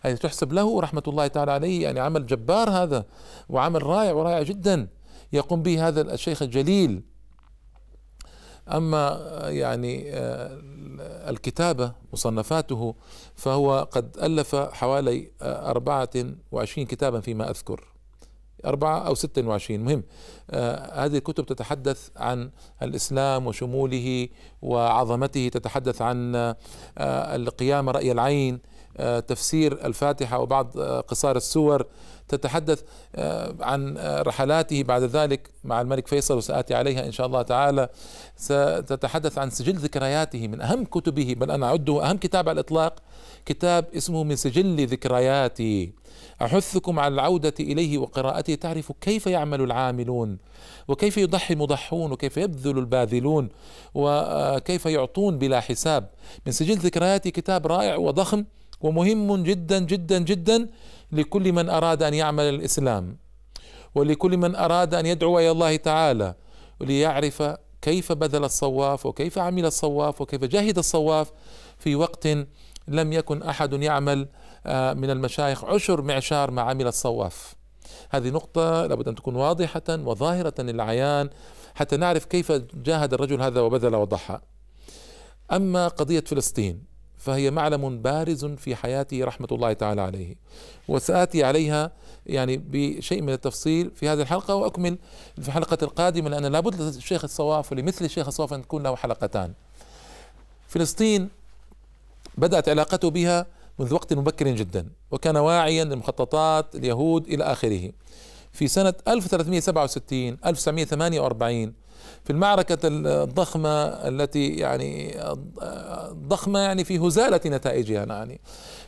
هذه 0.00 0.14
تحسب 0.14 0.52
له 0.52 0.80
رحمة 0.80 1.02
الله 1.08 1.26
تعالى 1.26 1.52
عليه 1.52 1.82
يعني 1.82 2.00
عمل 2.00 2.26
جبار 2.26 2.70
هذا 2.70 3.04
وعمل 3.48 3.82
رائع 3.82 4.12
ورائع 4.12 4.42
جدا 4.42 4.88
يقوم 5.32 5.62
به 5.62 5.88
هذا 5.88 6.14
الشيخ 6.14 6.42
الجليل. 6.42 7.02
أما 8.68 9.20
يعني 9.46 10.12
آه، 10.14 10.60
الكتابة 11.30 11.92
مصنفاته 12.12 12.94
فهو 13.34 13.88
قد 13.90 14.16
ألف 14.22 14.56
حوالي 14.56 15.30
آه، 15.42 15.70
أربعة 15.70 16.10
وعشرين 16.52 16.86
كتابا 16.86 17.20
فيما 17.20 17.50
أذكر. 17.50 17.89
أربعة 18.64 18.98
أو 18.98 19.14
ستة 19.14 19.48
وعشرين. 19.48 19.84
مهم. 19.84 20.02
آه 20.50 21.04
هذه 21.04 21.16
الكتب 21.16 21.46
تتحدث 21.46 22.08
عن 22.16 22.50
الإسلام 22.82 23.46
وشموله 23.46 24.28
وعظمته 24.62 25.48
تتحدث 25.48 26.02
عن 26.02 26.34
آه 26.34 26.56
القيامة 27.36 27.92
رأي 27.92 28.12
العين 28.12 28.58
آه 28.96 29.20
تفسير 29.20 29.86
الفاتحة 29.86 30.38
وبعض 30.38 30.78
آه 30.78 31.00
قصار 31.00 31.36
السور. 31.36 31.86
تتحدث 32.30 32.82
آه، 33.14 33.54
عن 33.60 33.96
آه، 33.98 34.22
رحلاته 34.22 34.82
بعد 34.82 35.02
ذلك 35.02 35.50
مع 35.64 35.80
الملك 35.80 36.06
فيصل 36.06 36.36
وسآتي 36.36 36.74
عليها 36.74 37.06
إن 37.06 37.12
شاء 37.12 37.26
الله 37.26 37.42
تعالى. 37.42 37.88
ستتحدث 38.36 39.38
عن 39.38 39.50
سجل 39.50 39.76
ذكرياته 39.76 40.48
من 40.48 40.60
أهم 40.60 40.84
كتبه 40.84 41.34
بل 41.38 41.50
أنا 41.50 41.66
أعده 41.66 42.10
أهم 42.10 42.16
كتاب 42.16 42.48
على 42.48 42.54
الإطلاق 42.54 42.94
كتاب 43.46 43.84
اسمه 43.96 44.24
من 44.24 44.36
سجل 44.36 44.86
ذكرياتي 44.86 45.92
أحثكم 46.42 46.98
على 46.98 47.14
العودة 47.14 47.54
إليه 47.60 47.98
وقراءته 47.98 48.54
تعرف 48.54 48.92
كيف 49.00 49.26
يعمل 49.26 49.60
العاملون 49.60 50.38
وكيف 50.88 51.18
يضحي 51.18 51.54
المضحون 51.54 52.12
وكيف 52.12 52.36
يبذل 52.36 52.78
الباذلون 52.78 53.48
وكيف 53.94 54.86
يعطون 54.86 55.38
بلا 55.38 55.60
حساب. 55.60 56.10
من 56.46 56.52
سجل 56.52 56.76
ذكرياتي 56.76 57.30
كتاب 57.30 57.66
رائع 57.66 57.96
وضخم 57.96 58.44
ومهم 58.80 59.42
جدا 59.42 59.78
جدا 59.78 60.18
جدا 60.18 60.68
لكل 61.12 61.52
من 61.52 61.68
أراد 61.68 62.02
أن 62.02 62.14
يعمل 62.14 62.44
الإسلام 62.44 63.16
ولكل 63.94 64.36
من 64.36 64.56
أراد 64.56 64.94
أن 64.94 65.06
يدعو 65.06 65.38
إلى 65.38 65.50
الله 65.50 65.76
تعالى 65.76 66.34
وليعرف 66.80 67.42
كيف 67.82 68.12
بذل 68.12 68.44
الصواف 68.44 69.06
وكيف 69.06 69.38
عمل 69.38 69.66
الصواف 69.66 70.20
وكيف 70.20 70.44
جاهد 70.44 70.78
الصواف 70.78 71.32
في 71.78 71.96
وقت 71.96 72.28
لم 72.88 73.12
يكن 73.12 73.42
أحد 73.42 73.72
يعمل 73.72 74.28
من 74.66 75.10
المشايخ 75.10 75.64
عشر 75.64 76.02
معشار 76.02 76.50
ما 76.50 76.62
عمل 76.62 76.86
الصواف. 76.86 77.54
هذه 78.10 78.30
نقطة 78.30 78.86
لابد 78.86 79.08
أن 79.08 79.14
تكون 79.14 79.36
واضحة 79.36 79.82
وظاهرة 79.88 80.54
للعيان 80.58 81.30
حتى 81.74 81.96
نعرف 81.96 82.24
كيف 82.24 82.52
جاهد 82.74 83.14
الرجل 83.14 83.42
هذا 83.42 83.60
وبذل 83.60 83.94
وضحى. 83.94 84.38
أما 85.52 85.88
قضية 85.88 86.20
فلسطين 86.20 86.90
فهي 87.18 87.50
معلم 87.50 88.02
بارز 88.02 88.44
في 88.44 88.76
حياته 88.76 89.24
رحمة 89.24 89.48
الله 89.52 89.72
تعالى 89.72 90.00
عليه 90.00 90.34
وسآتي 90.88 91.44
عليها 91.44 91.92
يعني 92.26 92.56
بشيء 92.56 93.22
من 93.22 93.32
التفصيل 93.32 93.90
في 93.90 94.08
هذه 94.08 94.22
الحلقة 94.22 94.54
وأكمل 94.54 94.98
في 95.40 95.48
الحلقة 95.48 95.78
القادمة 95.82 96.28
لأن 96.30 96.46
لابد 96.46 96.82
للشيخ 96.82 97.24
الصواف 97.24 97.72
ولمثل 97.72 98.04
الشيخ 98.04 98.26
الصواف 98.26 98.52
أن 98.52 98.62
تكون 98.62 98.82
له 98.82 98.96
حلقتان. 98.96 99.52
فلسطين 100.68 101.28
بدأت 102.38 102.68
علاقته 102.68 103.10
بها 103.10 103.46
منذ 103.80 103.94
وقت 103.94 104.12
مبكر 104.12 104.48
جدا 104.48 104.86
وكان 105.10 105.36
واعيا 105.36 105.84
لمخططات 105.84 106.74
اليهود 106.74 107.26
إلى 107.26 107.44
آخره. 107.44 107.92
في 108.52 108.68
سنة 108.68 108.94
1367 109.08 110.38
1948 110.46 111.74
في 112.24 112.30
المعركة 112.30 112.78
الضخمة 112.84 113.86
التي 113.86 114.48
يعني 114.48 115.20
ضخمة 116.12 116.58
يعني 116.58 116.84
في 116.84 116.98
هزالة 116.98 117.40
نتائجها 117.46 118.04
يعني 118.04 118.40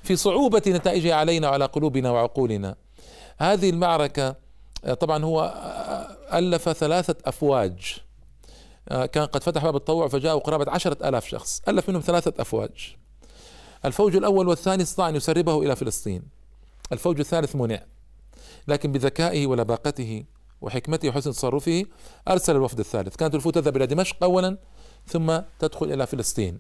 في 0.02 0.16
صعوبة 0.16 0.62
نتائجها 0.66 1.14
علينا 1.14 1.48
وعلى 1.48 1.64
قلوبنا 1.64 2.10
وعقولنا. 2.10 2.74
هذه 3.38 3.70
المعركة 3.70 4.36
طبعا 5.00 5.24
هو 5.24 5.54
ألف 6.32 6.68
ثلاثة 6.68 7.14
أفواج. 7.24 7.98
كان 8.88 9.26
قد 9.26 9.42
فتح 9.42 9.64
باب 9.64 9.76
التطوع 9.76 10.08
فجاءوا 10.08 10.40
قرابة 10.40 10.72
عشرة 10.72 11.08
ألاف 11.08 11.28
شخص. 11.28 11.62
ألف 11.68 11.88
منهم 11.88 12.02
ثلاثة 12.02 12.32
أفواج. 12.38 12.96
الفوج 13.84 14.16
الأول 14.16 14.48
والثاني 14.48 14.82
استطاع 14.82 15.08
أن 15.08 15.16
يسربه 15.16 15.62
إلى 15.62 15.76
فلسطين. 15.76 16.22
الفوج 16.92 17.20
الثالث 17.20 17.56
منع 17.56 17.82
لكن 18.68 18.92
بذكائه 18.92 19.46
ولباقته 19.46 20.24
وحكمته 20.60 21.08
وحسن 21.08 21.32
تصرفه 21.32 21.84
أرسل 22.28 22.56
الوفد 22.56 22.78
الثالث. 22.78 23.16
كانت 23.16 23.34
الوفود 23.34 23.54
تذهب 23.54 23.76
إلى 23.76 23.86
دمشق 23.86 24.16
أولا 24.22 24.58
ثم 25.06 25.40
تدخل 25.58 25.92
إلى 25.92 26.06
فلسطين. 26.06 26.58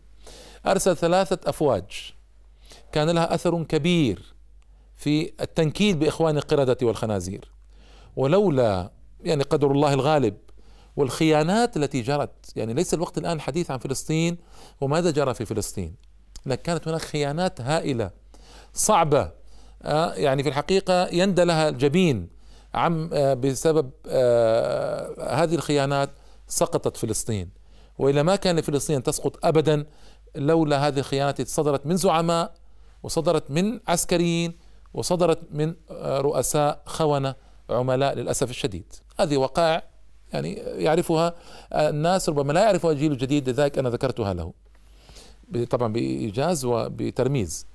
أرسل 0.66 0.96
ثلاثة 0.96 1.38
أفواج. 1.50 2.14
كان 2.92 3.10
لها 3.10 3.34
أثر 3.34 3.62
كبير 3.62 4.34
في 4.96 5.32
التنكيل 5.40 5.96
بإخوان 5.96 6.36
القردة 6.36 6.76
والخنازير. 6.82 7.50
ولولا 8.16 8.90
يعني 9.24 9.42
قدر 9.42 9.70
الله 9.70 9.94
الغالب 9.94 10.36
والخيانات 10.96 11.76
التي 11.76 12.02
جرت 12.02 12.56
يعني 12.56 12.74
ليس 12.74 12.94
الوقت 12.94 13.18
الآن 13.18 13.36
الحديث 13.36 13.70
عن 13.70 13.78
فلسطين 13.78 14.38
وماذا 14.80 15.10
جرى 15.10 15.34
في 15.34 15.44
فلسطين. 15.44 15.94
لكن 16.46 16.62
كانت 16.62 16.88
هناك 16.88 17.00
خيانات 17.00 17.60
هائلة 17.60 18.10
صعبة. 18.74 19.30
آه، 19.82 20.14
يعني 20.14 20.42
في 20.42 20.48
الحقيقة 20.48 21.08
يندى 21.08 21.44
لها 21.44 21.68
الجبين 21.68 22.28
عم 22.74 23.10
آه، 23.12 23.34
بسبب 23.34 23.90
آه، 24.08 25.34
هذه 25.42 25.54
الخيانات 25.54 26.10
سقطت 26.48 26.96
فلسطين. 26.96 27.50
والا 27.98 28.22
ما 28.22 28.36
كان 28.36 28.58
لفلسطين 28.58 29.02
تسقط 29.02 29.46
ابدا 29.46 29.86
لولا 30.36 30.88
هذه 30.88 30.98
الخيانات 30.98 31.48
صدرت 31.48 31.86
من 31.86 31.96
زعماء 31.96 32.54
وصدرت 33.02 33.50
من 33.50 33.80
عسكريين 33.88 34.58
وصدرت 34.94 35.38
من 35.50 35.74
رؤساء 36.00 36.82
خونة 36.86 37.34
عملاء 37.70 38.14
للأسف 38.14 38.50
الشديد. 38.50 38.92
هذه 39.20 39.36
وقائع 39.36 39.82
يعني 40.32 40.52
يعرفها 40.54 41.34
الناس 41.72 42.28
ربما 42.28 42.52
لا 42.52 42.62
يعرفها 42.62 42.92
الجيل 42.92 43.12
الجديد 43.12 43.48
لذلك 43.48 43.78
أنا 43.78 43.90
ذكرتها 43.90 44.34
له. 44.34 44.52
طبعا 45.70 45.92
بإيجاز 45.92 46.64
وبترميز 46.64 47.66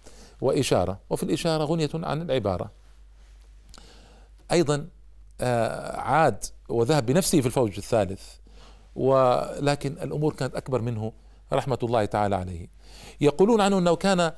وإشارة. 0.41 0.99
وفي 1.09 1.23
الإشارة 1.23 1.63
غنية 1.63 1.89
عن 1.93 2.21
العبارة. 2.21 2.71
أيضا 4.51 4.87
آه، 5.41 5.99
عاد 5.99 6.45
وذهب 6.69 7.05
بنفسه 7.05 7.41
في 7.41 7.47
الفوج 7.47 7.73
الثالث. 7.77 8.21
ولكن 8.95 9.91
الأمور 9.91 10.33
كانت 10.33 10.55
أكبر 10.55 10.81
منه 10.81 11.11
رحمة 11.53 11.79
الله 11.83 12.05
تعالى 12.05 12.35
عليه. 12.35 12.67
يقولون 13.21 13.61
عنه 13.61 13.77
إنه 13.77 13.95
كان 13.95 14.31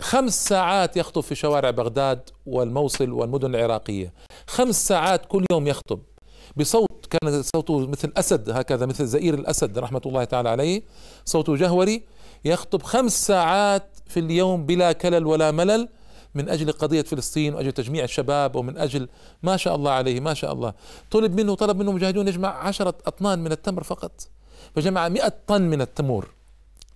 خمس 0.00 0.48
ساعات 0.48 0.96
يخطب 0.96 1.20
في 1.20 1.34
شوارع 1.34 1.70
بغداد 1.70 2.30
والموصل 2.46 3.10
والمدن 3.10 3.54
العراقية. 3.54 4.12
خمس 4.46 4.88
ساعات 4.88 5.26
كل 5.26 5.44
يوم 5.52 5.66
يخطب. 5.66 6.00
بصوت 6.56 7.06
كان 7.10 7.42
صوته 7.42 7.86
مثل 7.86 8.12
أسد 8.16 8.50
هكذا 8.50 8.86
مثل 8.86 9.06
زئير 9.06 9.34
الأسد 9.34 9.78
رحمة 9.78 10.02
الله 10.06 10.24
تعالى 10.24 10.48
عليه. 10.48 10.82
صوته 11.24 11.56
جهوري 11.56 12.02
يخطب 12.44 12.82
خمس 12.82 13.26
ساعات 13.26 13.96
في 14.06 14.20
اليوم 14.20 14.66
بلا 14.66 14.92
كلل 14.92 15.26
ولا 15.26 15.50
ملل 15.50 15.88
من 16.34 16.48
أجل 16.48 16.72
قضية 16.72 17.02
فلسطين 17.02 17.54
وأجل 17.54 17.72
تجميع 17.72 18.04
الشباب 18.04 18.56
ومن 18.56 18.78
أجل 18.78 19.08
ما 19.42 19.56
شاء 19.56 19.74
الله 19.74 19.90
عليه 19.90 20.20
ما 20.20 20.34
شاء 20.34 20.52
الله. 20.52 20.74
طلب 21.10 21.40
منه 21.40 21.54
طلب 21.54 21.76
منه 21.76 21.92
مجاهدون 21.92 22.28
يجمع 22.28 22.48
عشرة 22.48 22.94
أطنان 23.06 23.38
من 23.38 23.52
التمر 23.52 23.82
فقط. 23.82 24.28
فجمع 24.74 25.08
مئة 25.08 25.32
طن 25.46 25.62
من 25.62 25.80
التمور. 25.80 26.28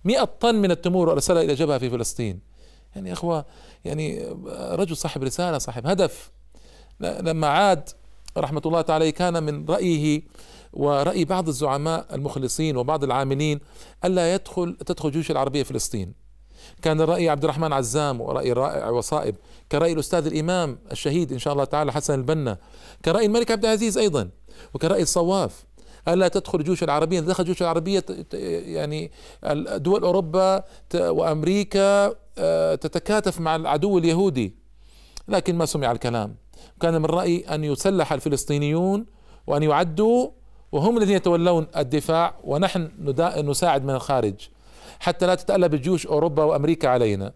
مئة 0.05 0.23
طن 0.23 0.55
من 0.55 0.71
التمور 0.71 1.09
وأرسلها 1.09 1.41
إلى 1.41 1.53
جبهة 1.53 1.77
في 1.77 1.89
فلسطين. 1.89 2.39
يعني 2.95 3.13
أخوة 3.13 3.45
يعني 3.85 4.35
رجل 4.71 4.97
صاحب 4.97 5.23
رسالة 5.23 5.57
صاحب 5.57 5.87
هدف. 5.87 6.31
لما 6.99 7.47
عاد 7.47 7.89
رحمة 8.37 8.61
الله 8.65 8.81
تعالى 8.81 9.11
كان 9.11 9.43
من 9.43 9.65
رأيه 9.65 10.21
ورأي 10.75 11.25
بعض 11.25 11.47
الزعماء 11.47 12.15
المخلصين 12.15 12.77
وبعض 12.77 13.03
العاملين 13.03 13.59
ألا 14.05 14.33
يدخل 14.33 14.77
تدخل 14.85 15.11
جيوش 15.11 15.31
العربية 15.31 15.63
فلسطين. 15.63 16.25
كان 16.81 17.01
رأي 17.01 17.29
عبد 17.29 17.43
الرحمن 17.43 17.73
عزام 17.73 18.21
ورأي 18.21 18.53
رائع 18.53 18.89
وصائب 18.89 19.35
كرأي 19.71 19.93
الأستاذ 19.93 20.25
الإمام 20.25 20.79
الشهيد 20.91 21.31
إن 21.31 21.39
شاء 21.39 21.53
الله 21.53 21.63
تعالى 21.65 21.93
حسن 21.93 22.13
البنا 22.13 22.57
كرأي 23.05 23.25
الملك 23.25 23.51
عبد 23.51 23.65
العزيز 23.65 23.97
أيضا 23.97 24.29
وكرأي 24.73 25.01
الصواف 25.01 25.65
ألا 26.07 26.27
تدخل 26.27 26.59
الجيوش 26.59 26.83
العربية؟ 26.83 27.19
دخل 27.19 27.41
الجيوش 27.41 27.61
العربية 27.61 28.05
يعني 28.33 29.11
دول 29.75 30.03
أوروبا 30.03 30.63
وأمريكا 30.95 32.15
آه، 32.37 32.75
تتكاتف 32.75 33.39
مع 33.39 33.55
العدو 33.55 33.97
اليهودي. 33.97 34.55
لكن 35.27 35.55
ما 35.55 35.65
سمع 35.65 35.91
الكلام. 35.91 36.35
كان 36.81 37.01
من 37.01 37.05
رأي 37.05 37.39
أن 37.39 37.63
يسلح 37.63 38.13
الفلسطينيون 38.13 39.05
وأن 39.47 39.63
يعدوا 39.63 40.29
وهم 40.75 40.97
الذين 40.97 41.15
يتولون 41.15 41.67
الدفاع 41.77 42.33
ونحن 42.43 42.89
نساعد 43.37 43.83
من 43.83 43.93
الخارج. 43.93 44.33
حتى 44.99 45.27
لا 45.27 45.35
تتألب 45.35 45.75
جيوش 45.75 46.07
أوروبا 46.07 46.43
وأمريكا 46.43 46.89
علينا. 46.89 47.31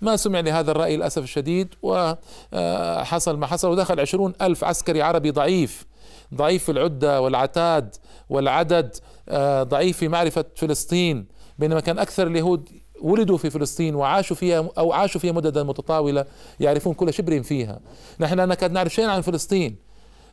ما 0.00 0.16
سمع 0.16 0.40
لهذا 0.40 0.70
الرأي 0.70 0.96
للأسف 0.96 1.22
الشديد 1.22 1.74
وحصل 1.82 3.36
ما 3.36 3.46
حصل 3.46 3.70
ودخل 3.70 4.00
عشرون 4.00 4.32
ألف 4.42 4.64
عسكري 4.64 5.02
عربي 5.02 5.30
ضعيف. 5.30 5.86
ضعيف 6.34 6.64
في 6.64 6.72
العدة 6.72 7.20
والعتاد 7.20 7.96
والعدد 8.28 8.96
آه، 9.28 9.62
ضعيف 9.62 9.98
في 9.98 10.08
معرفة 10.08 10.44
فلسطين 10.56 11.26
بينما 11.58 11.80
كان 11.80 11.98
أكثر 11.98 12.26
اليهود 12.26 12.68
ولدوا 13.00 13.36
في 13.36 13.50
فلسطين 13.50 13.94
وعاشوا 13.94 14.36
فيها 14.36 14.68
أو 14.78 14.92
عاشوا 14.92 15.20
فيها 15.20 15.32
مددا 15.32 15.62
متطاولة 15.62 16.24
يعرفون 16.60 16.94
كل 16.94 17.14
شبر 17.14 17.42
فيها. 17.42 17.80
نحن 18.20 18.36
لا 18.36 18.46
نكاد 18.46 18.72
نعرف 18.72 18.94
شيئا 18.94 19.08
عن 19.10 19.20
فلسطين 19.20 19.76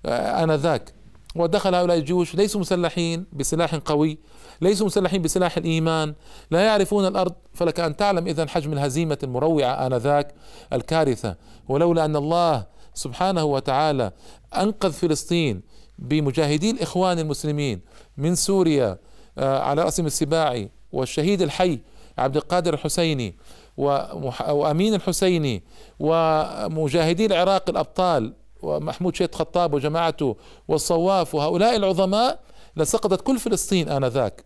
آه، 0.06 0.43
آنذاك. 0.43 1.00
ودخل 1.35 1.75
هؤلاء 1.75 1.97
الجيوش 1.97 2.35
ليسوا 2.35 2.61
مسلحين 2.61 3.25
بسلاح 3.33 3.75
قوي 3.75 4.17
ليسوا 4.61 4.85
مسلحين 4.85 5.21
بسلاح 5.21 5.57
الإيمان 5.57 6.13
لا 6.51 6.61
يعرفون 6.61 7.07
الأرض 7.07 7.33
فلك 7.53 7.79
أن 7.79 7.95
تعلم 7.95 8.27
اذا 8.27 8.47
حجم 8.47 8.73
الهزيمة 8.73 9.17
المروعة 9.23 9.87
آنذاك 9.87 10.33
الكارثة. 10.73 11.35
ولولا 11.69 12.05
أن 12.05 12.15
الله 12.15 12.65
سبحانه 12.93 13.43
وتعالى 13.43 14.11
أنقذ 14.57 14.91
فلسطين 14.91 15.61
بمجاهدي 15.99 16.71
الإخوان 16.71 17.19
المسلمين 17.19 17.81
من 18.17 18.35
سوريا 18.35 18.97
آه، 19.37 19.59
على 19.59 19.83
راسهم 19.83 20.05
السباعي 20.05 20.69
والشهيد 20.91 21.41
الحي 21.41 21.79
عبد 22.17 22.37
القادر 22.37 22.73
الحسيني 22.73 23.35
وأمين 23.77 24.93
الحسيني 24.93 25.63
ومجاهدي 25.99 27.25
العراق 27.25 27.69
الأبطال 27.69 28.33
ومحمود 28.62 29.15
شيخ 29.15 29.30
خطاب 29.32 29.74
وجماعته 29.74 30.36
والصواف 30.67 31.36
وهؤلاء 31.36 31.76
العظماء 31.76 32.39
لسقطت 32.76 33.21
كل 33.21 33.39
فلسطين 33.39 33.89
آنذاك 33.89 34.45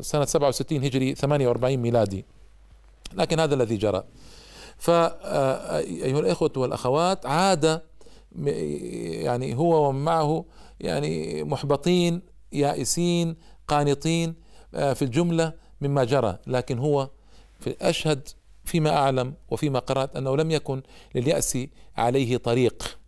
سنة 0.00 0.24
67 0.24 0.84
هجري 0.84 1.14
48 1.14 1.76
ميلادي. 1.76 2.24
لكن 3.14 3.40
هذا 3.40 3.54
الذي 3.54 3.76
جرى. 3.76 4.04
فأيها 4.78 6.20
الإخوة 6.20 6.52
والأخوات 6.56 7.26
عاد 7.26 7.82
يعني 8.36 9.56
هو 9.56 9.88
ومن 9.88 10.04
معه 10.04 10.44
يعني 10.80 11.44
محبطين 11.44 12.22
يائسين 12.52 13.36
قانطين 13.68 14.34
آه، 14.74 14.92
في 14.92 15.02
الجملة 15.02 15.52
مما 15.80 16.04
جرى. 16.04 16.38
لكن 16.46 16.78
هو 16.78 17.10
في 17.60 17.76
أشهد 17.80 18.28
فيما 18.64 18.96
أعلم 18.96 19.34
وفيما 19.50 19.78
قرأت 19.78 20.16
أنه 20.16 20.36
لم 20.36 20.50
يكن 20.50 20.82
لليأس 21.14 21.58
عليه 21.96 22.36
طريق. 22.36 22.98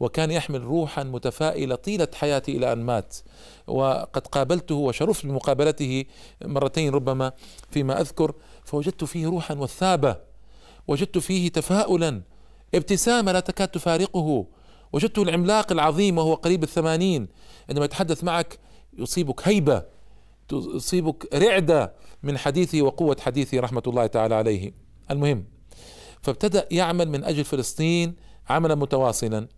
وكان 0.00 0.30
يحمل 0.30 0.62
روحا 0.62 1.02
متفائلة 1.02 1.74
طيلة 1.74 2.08
حياتي 2.14 2.56
إلى 2.56 2.72
أن 2.72 2.78
مات. 2.78 3.16
وقد 3.66 4.26
قابلته 4.26 4.74
وشرفت 4.74 5.26
بمقابلته 5.26 6.04
مرتين 6.44 6.94
ربما 6.94 7.32
فيما 7.70 8.00
أذكر 8.00 8.34
فوجدت 8.64 9.04
فيه 9.04 9.26
روحا 9.26 9.54
وثابة. 9.54 10.16
وجدت 10.88 11.18
فيه 11.18 11.48
تفاؤلا. 11.48 12.22
ابتسامة 12.74 13.32
لا 13.32 13.40
تكاد 13.40 13.68
تفارقه. 13.68 14.46
وجدته 14.92 15.22
العملاق 15.22 15.72
العظيم 15.72 16.18
وهو 16.18 16.34
قريب 16.34 16.62
الثمانين. 16.62 17.28
عندما 17.68 17.84
يتحدث 17.84 18.24
معك 18.24 18.58
يصيبك 18.98 19.48
هيبة 19.48 19.82
تصيبك 20.48 21.34
رعدة 21.34 21.94
من 22.22 22.38
حديثه 22.38 22.82
وقوة 22.82 23.16
حديثه 23.20 23.60
رحمة 23.60 23.82
الله 23.86 24.06
تعالى 24.06 24.34
عليه. 24.34 24.72
المهم 25.10 25.44
فابتدأ 26.22 26.68
يعمل 26.70 27.08
من 27.08 27.24
أجل 27.24 27.44
فلسطين 27.44 28.16
عملا 28.48 28.74
متواصلا. 28.74 29.48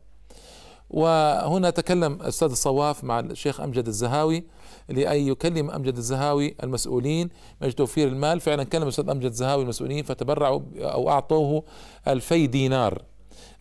وهنا 0.90 1.70
تكلم 1.70 2.14
الأستاذ 2.14 2.52
الصواف 2.52 3.04
مع 3.04 3.20
الشيخ 3.20 3.62
أمجد 3.62 3.88
الزهاوي 3.88 4.44
لأن 4.90 5.28
يكلم 5.28 5.72
أمجد 5.72 5.98
الزهاوي 5.98 6.56
المسؤولين. 6.64 7.30
من 7.62 7.76
توفير 7.76 8.08
المال 8.08 8.40
فعلا 8.40 8.64
كلم 8.64 8.84
الأستاذ 8.84 9.10
أمجد 9.10 9.26
الزهاوي 9.26 9.64
المسؤولين 9.64 10.04
فتبرعوا 10.04 10.62
أو 10.78 11.10
أعطوه 11.10 11.64
ألفي 12.08 12.48
دينار. 12.48 13.02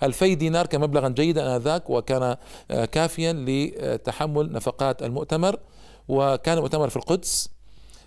ألفي 0.02 0.34
دينار 0.34 0.66
كمبلغا 0.66 1.08
جيدا 1.08 1.56
آنذاك 1.56 1.90
وكان 1.90 2.36
آه، 2.70 2.84
كافيا 2.84 3.32
لتحمل 3.32 4.52
نفقات 4.52 5.02
المؤتمر. 5.02 5.58
وكان 6.08 6.56
المؤتمر 6.56 6.88
في 6.88 6.96
القدس 6.96 7.48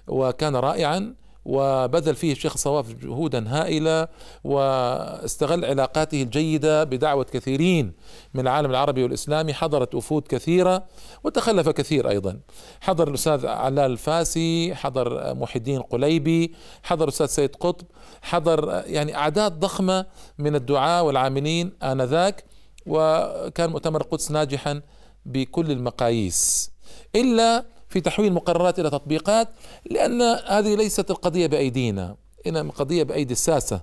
وكان 0.08 0.56
رائعا. 0.56 1.15
وبذل 1.49 2.15
فيه 2.15 2.31
الشيخ 2.31 2.53
الصواف 2.53 2.93
جهودا 2.93 3.47
هائلة 3.47 4.07
واستغل 4.43 5.65
علاقاته 5.65 6.21
الجيدة 6.21 6.83
بدعوة 6.83 7.23
كثيرين 7.23 7.93
من 8.33 8.39
العالم 8.41 8.69
العربي 8.71 9.03
والإسلامي 9.03 9.53
حضرت 9.53 9.95
وفود 9.95 10.27
كثيرة 10.27 10.83
وتخلف 11.23 11.69
كثير 11.69 12.09
أيضا. 12.09 12.39
حضر 12.81 13.07
الأستاذ 13.07 13.45
علال 13.47 13.91
الفاسي 13.91 14.75
حضر 14.75 15.35
محي 15.35 15.59
الدين 15.59 15.81
قليبي 15.81 16.53
حضر 16.83 17.03
الأستاذ 17.03 17.25
سيد 17.25 17.55
قطب 17.55 17.88
حضر 18.21 18.83
يعني 18.85 19.15
أعداد 19.15 19.59
ضخمة 19.59 20.05
من 20.38 20.55
الدعاة 20.55 21.03
والعاملين 21.03 21.71
آنذاك 21.83 22.43
وكان 22.85 23.69
مؤتمر 23.69 24.01
القدس 24.01 24.31
ناجحا 24.31 24.81
بكل 25.25 25.71
المقاييس. 25.71 26.71
إلا 27.15 27.65
في 27.89 28.02
تحويل 28.02 28.34
مقررات 28.34 28.80
إلى 28.80 28.89
تطبيقات 28.89 29.49
لأن 29.86 30.21
هذه 30.47 30.75
ليست 30.75 31.12
القضية 31.12 31.47
بأيدينا 31.47 32.15
إنما 32.47 32.71
قضية 32.71 33.04
بأيدي 33.04 33.34
الساسة 33.34 33.82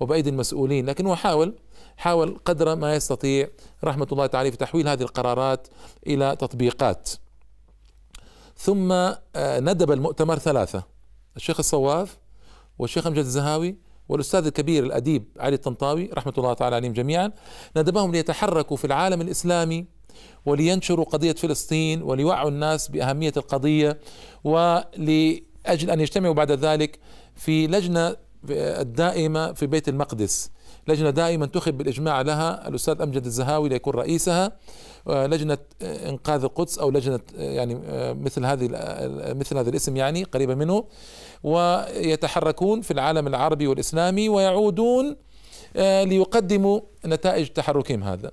وبأيدي 0.00 0.30
المسؤولين. 0.30 0.86
لكن 0.86 1.06
هو 1.06 1.16
حاول 1.16 1.54
حاول 1.96 2.38
قدر 2.44 2.76
ما 2.76 2.94
يستطيع 2.94 3.48
رحمة 3.84 4.06
الله 4.12 4.26
تعالى 4.26 4.50
في 4.50 4.56
تحويل 4.56 4.88
هذه 4.88 5.02
القرارات 5.02 5.68
إلى 6.06 6.36
تطبيقات. 6.36 7.10
ثم 8.56 8.92
آه، 8.92 9.16
ندب 9.60 9.92
المؤتمر 9.92 10.38
ثلاثة 10.38 10.82
الشيخ 11.36 11.58
الصواف 11.58 12.18
والشيخ 12.78 13.06
أمجد 13.06 13.18
الزهاوي 13.18 13.76
والأستاذ 14.08 14.46
الكبير 14.46 14.84
الأديب 14.84 15.24
علي 15.40 15.54
الطنطاوي 15.54 16.10
رحمة 16.14 16.32
الله 16.38 16.52
تعالى 16.52 16.76
عليهم 16.76 16.92
جميعا 16.92 17.32
ندبهم 17.76 18.12
ليتحركوا 18.12 18.76
في 18.76 18.84
العالم 18.84 19.20
الإسلامي 19.20 19.86
ولينشروا 20.46 21.04
قضية 21.04 21.32
فلسطين 21.32 22.02
وليوعوا 22.02 22.48
الناس 22.48 22.88
بأهمية 22.88 23.32
القضية 23.36 23.98
ولأجل 24.44 25.90
أن 25.90 26.00
يجتمعوا 26.00 26.34
بعد 26.34 26.52
ذلك 26.52 26.98
في 27.36 27.66
لجنة 27.66 28.16
الدائمة 28.50 29.52
في 29.52 29.66
بيت 29.66 29.88
المقدس. 29.88 30.50
لجنة 30.88 31.10
دائما 31.10 31.44
انتخب 31.44 31.78
بالإجماع 31.78 32.20
لها 32.20 32.68
الأستاذ 32.68 33.02
أمجد 33.02 33.24
الزهاوي 33.24 33.68
ليكون 33.68 33.94
رئيسها 33.94 34.52
لجنة 35.06 35.58
إنقاذ 35.82 36.42
القدس 36.42 36.78
أو 36.78 36.90
لجنة 36.90 37.20
يعني 37.34 37.80
مثل 38.14 38.44
هذه 38.44 38.68
مثل 39.34 39.58
هذا 39.58 39.70
الاسم 39.70 39.96
يعني 39.96 40.24
قريبة 40.24 40.54
منه. 40.54 40.84
ويتحركون 41.42 42.80
في 42.80 42.90
العالم 42.90 43.26
العربي 43.26 43.66
والإسلامي 43.66 44.28
ويعودون 44.28 45.16
ليقدموا 45.76 46.80
نتائج 47.06 47.46
تحركهم 47.46 48.04
هذا. 48.04 48.30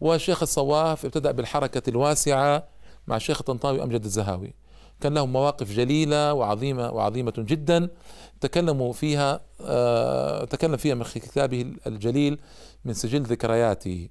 والشيخ 0.00 0.42
الصواف 0.42 1.04
ابتدأ 1.04 1.30
بالحركة 1.30 1.90
الواسعة 1.90 2.64
مع 3.06 3.16
الشيخ 3.16 3.38
الطنطاوي 3.40 3.82
أمجد 3.82 4.04
الزهاوي. 4.04 4.54
كان 5.00 5.14
لهم 5.14 5.32
مواقف 5.32 5.72
جليلة 5.72 6.32
وعظيمة 6.32 6.90
وعظيمة 6.90 7.32
جدا. 7.38 7.88
تكلموا 8.40 8.92
فيها 8.92 9.40
آه 9.60 10.44
تكلم 10.44 10.76
فيها 10.76 10.94
من 10.94 11.02
كتابه 11.02 11.72
الجليل 11.86 12.38
من 12.84 12.92
سجل 12.92 13.22
ذكرياته. 13.22 14.08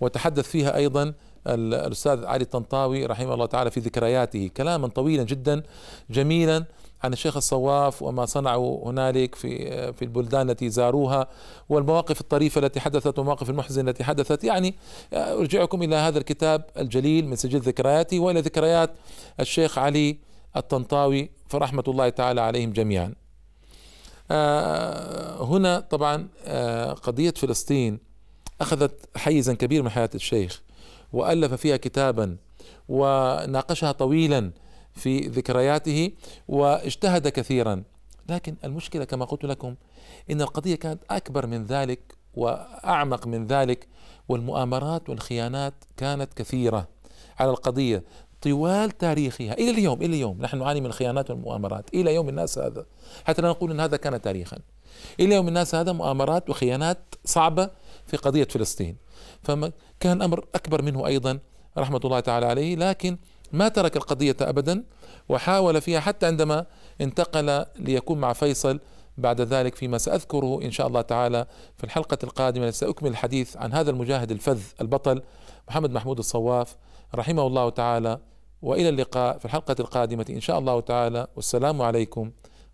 وتحدث 0.00 0.48
فيها 0.48 0.76
أيضا 0.76 1.14
الأستاذ 1.46 2.24
علي 2.24 2.42
الطنطاوي 2.42 3.06
رحمه 3.06 3.34
الله 3.34 3.46
تعالى 3.46 3.70
في 3.70 3.80
ذكرياته 3.80 4.50
كلاما 4.56 4.88
طويلا 4.88 5.22
جدا 5.22 5.62
جميلا. 6.10 6.64
عن 7.02 7.12
الشيخ 7.12 7.36
الصواف 7.36 8.02
وما 8.02 8.26
صنعوا 8.26 8.90
هنالك 8.90 9.34
في 9.34 9.92
في 9.92 10.02
البلدان 10.02 10.50
التي 10.50 10.70
زاروها 10.70 11.28
والمواقف 11.68 12.20
الطريفة 12.20 12.58
التي 12.58 12.80
حدثت 12.80 13.18
والمواقف 13.18 13.50
المحزنة 13.50 13.90
التي 13.90 14.04
حدثت. 14.04 14.44
يعني 14.44 14.74
أرجعكم 15.12 15.82
إلى 15.82 15.96
هذا 15.96 16.18
الكتاب 16.18 16.64
الجليل 16.76 17.28
من 17.28 17.36
سجل 17.36 17.58
ذكرياتي 17.58 18.18
وإلى 18.18 18.40
ذكريات 18.40 18.90
الشيخ 19.40 19.78
علي 19.78 20.18
الطنطاوي 20.56 21.30
فرحمة 21.48 21.84
الله 21.88 22.08
تعالى 22.08 22.40
عليهم 22.40 22.72
جميعا. 22.72 23.14
آه، 24.30 25.44
هنا 25.44 25.80
طبعا 25.80 26.28
آه، 26.44 26.92
قضية 26.92 27.30
فلسطين 27.30 27.98
أخذت 28.60 29.08
حيزا 29.16 29.54
كبير 29.54 29.82
من 29.82 29.90
حياة 29.90 30.10
الشيخ 30.14 30.62
وألف 31.12 31.54
فيها 31.54 31.76
كتابا 31.76 32.36
وناقشها 32.88 33.92
طويلا 33.92 34.50
في 34.98 35.18
ذكرياته 35.18 36.12
واجتهد 36.48 37.28
كثيرا. 37.28 37.82
لكن 38.28 38.56
المشكلة 38.64 39.04
كما 39.04 39.24
قلت 39.24 39.44
لكم 39.44 39.74
إن 40.30 40.40
القضية 40.40 40.74
كانت 40.74 41.02
أكبر 41.10 41.46
من 41.46 41.66
ذلك 41.66 42.00
وأعمق 42.34 43.26
من 43.26 43.46
ذلك 43.46 43.88
والمؤامرات 44.28 45.08
والخيانات 45.08 45.74
كانت 45.96 46.34
كثيرة 46.34 46.88
على 47.38 47.50
القضية 47.50 48.04
طوال 48.42 48.90
تاريخها. 48.90 49.52
إلى 49.52 49.70
اليوم 49.70 50.02
إلى 50.02 50.06
اليوم 50.06 50.42
نحن 50.42 50.58
نعاني 50.58 50.80
من 50.80 50.86
الخيانات 50.86 51.30
والمؤامرات. 51.30 51.94
إلى 51.94 52.14
يوم 52.14 52.28
الناس 52.28 52.58
هذا. 52.58 52.86
حتى 53.24 53.42
لا 53.42 53.48
نقول 53.48 53.70
إن 53.70 53.80
هذا 53.80 53.96
كان 53.96 54.22
تاريخا. 54.22 54.58
إلى 55.20 55.34
يوم 55.34 55.48
الناس 55.48 55.74
هذا 55.74 55.92
مؤامرات 55.92 56.50
وخيانات 56.50 56.98
صعبة 57.24 57.70
في 58.06 58.16
قضية 58.16 58.44
فلسطين. 58.44 58.96
فما 59.42 59.72
كان 60.00 60.22
أمر 60.22 60.44
أكبر 60.54 60.82
منه 60.82 61.06
أيضا 61.06 61.38
رحمة 61.78 62.00
الله 62.04 62.20
تعالى 62.20 62.46
عليه. 62.46 62.76
لكن 62.76 63.18
ما 63.52 63.68
ترك 63.68 63.96
القضية 63.96 64.36
أبدا 64.40 64.84
وحاول 65.28 65.80
فيها 65.80 66.00
حتى 66.00 66.26
عندما 66.26 66.66
انتقل 67.00 67.64
ليكون 67.76 68.18
مع 68.18 68.32
فيصل 68.32 68.80
بعد 69.18 69.40
ذلك 69.40 69.74
فيما 69.74 69.98
سأذكره 69.98 70.62
إن 70.62 70.70
شاء 70.70 70.86
الله 70.86 71.00
تعالى 71.00 71.46
في 71.76 71.84
الحلقة 71.84 72.18
القادمة. 72.24 72.70
سأكمل 72.70 73.10
الحديث 73.10 73.56
عن 73.56 73.72
هذا 73.72 73.90
المجاهد 73.90 74.30
الفذ 74.30 74.60
البطل 74.80 75.22
محمد 75.68 75.90
محمود 75.90 76.18
الصواف. 76.18 76.76
رحمه 77.14 77.46
الله 77.46 77.70
تعالى 77.70 78.18
وإلى 78.62 78.88
اللقاء 78.88 79.38
في 79.38 79.44
الحلقة 79.44 79.76
القادمة 79.80 80.26
إن 80.30 80.40
شاء 80.40 80.58
الله 80.58 80.80
تعالى. 80.80 81.26
والسلام 81.36 81.82
عليكم 81.82 82.30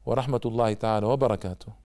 ورحمة 0.06 0.40
الله 0.44 0.72
تعالى 0.72 1.06
وبركاته. 1.06 1.83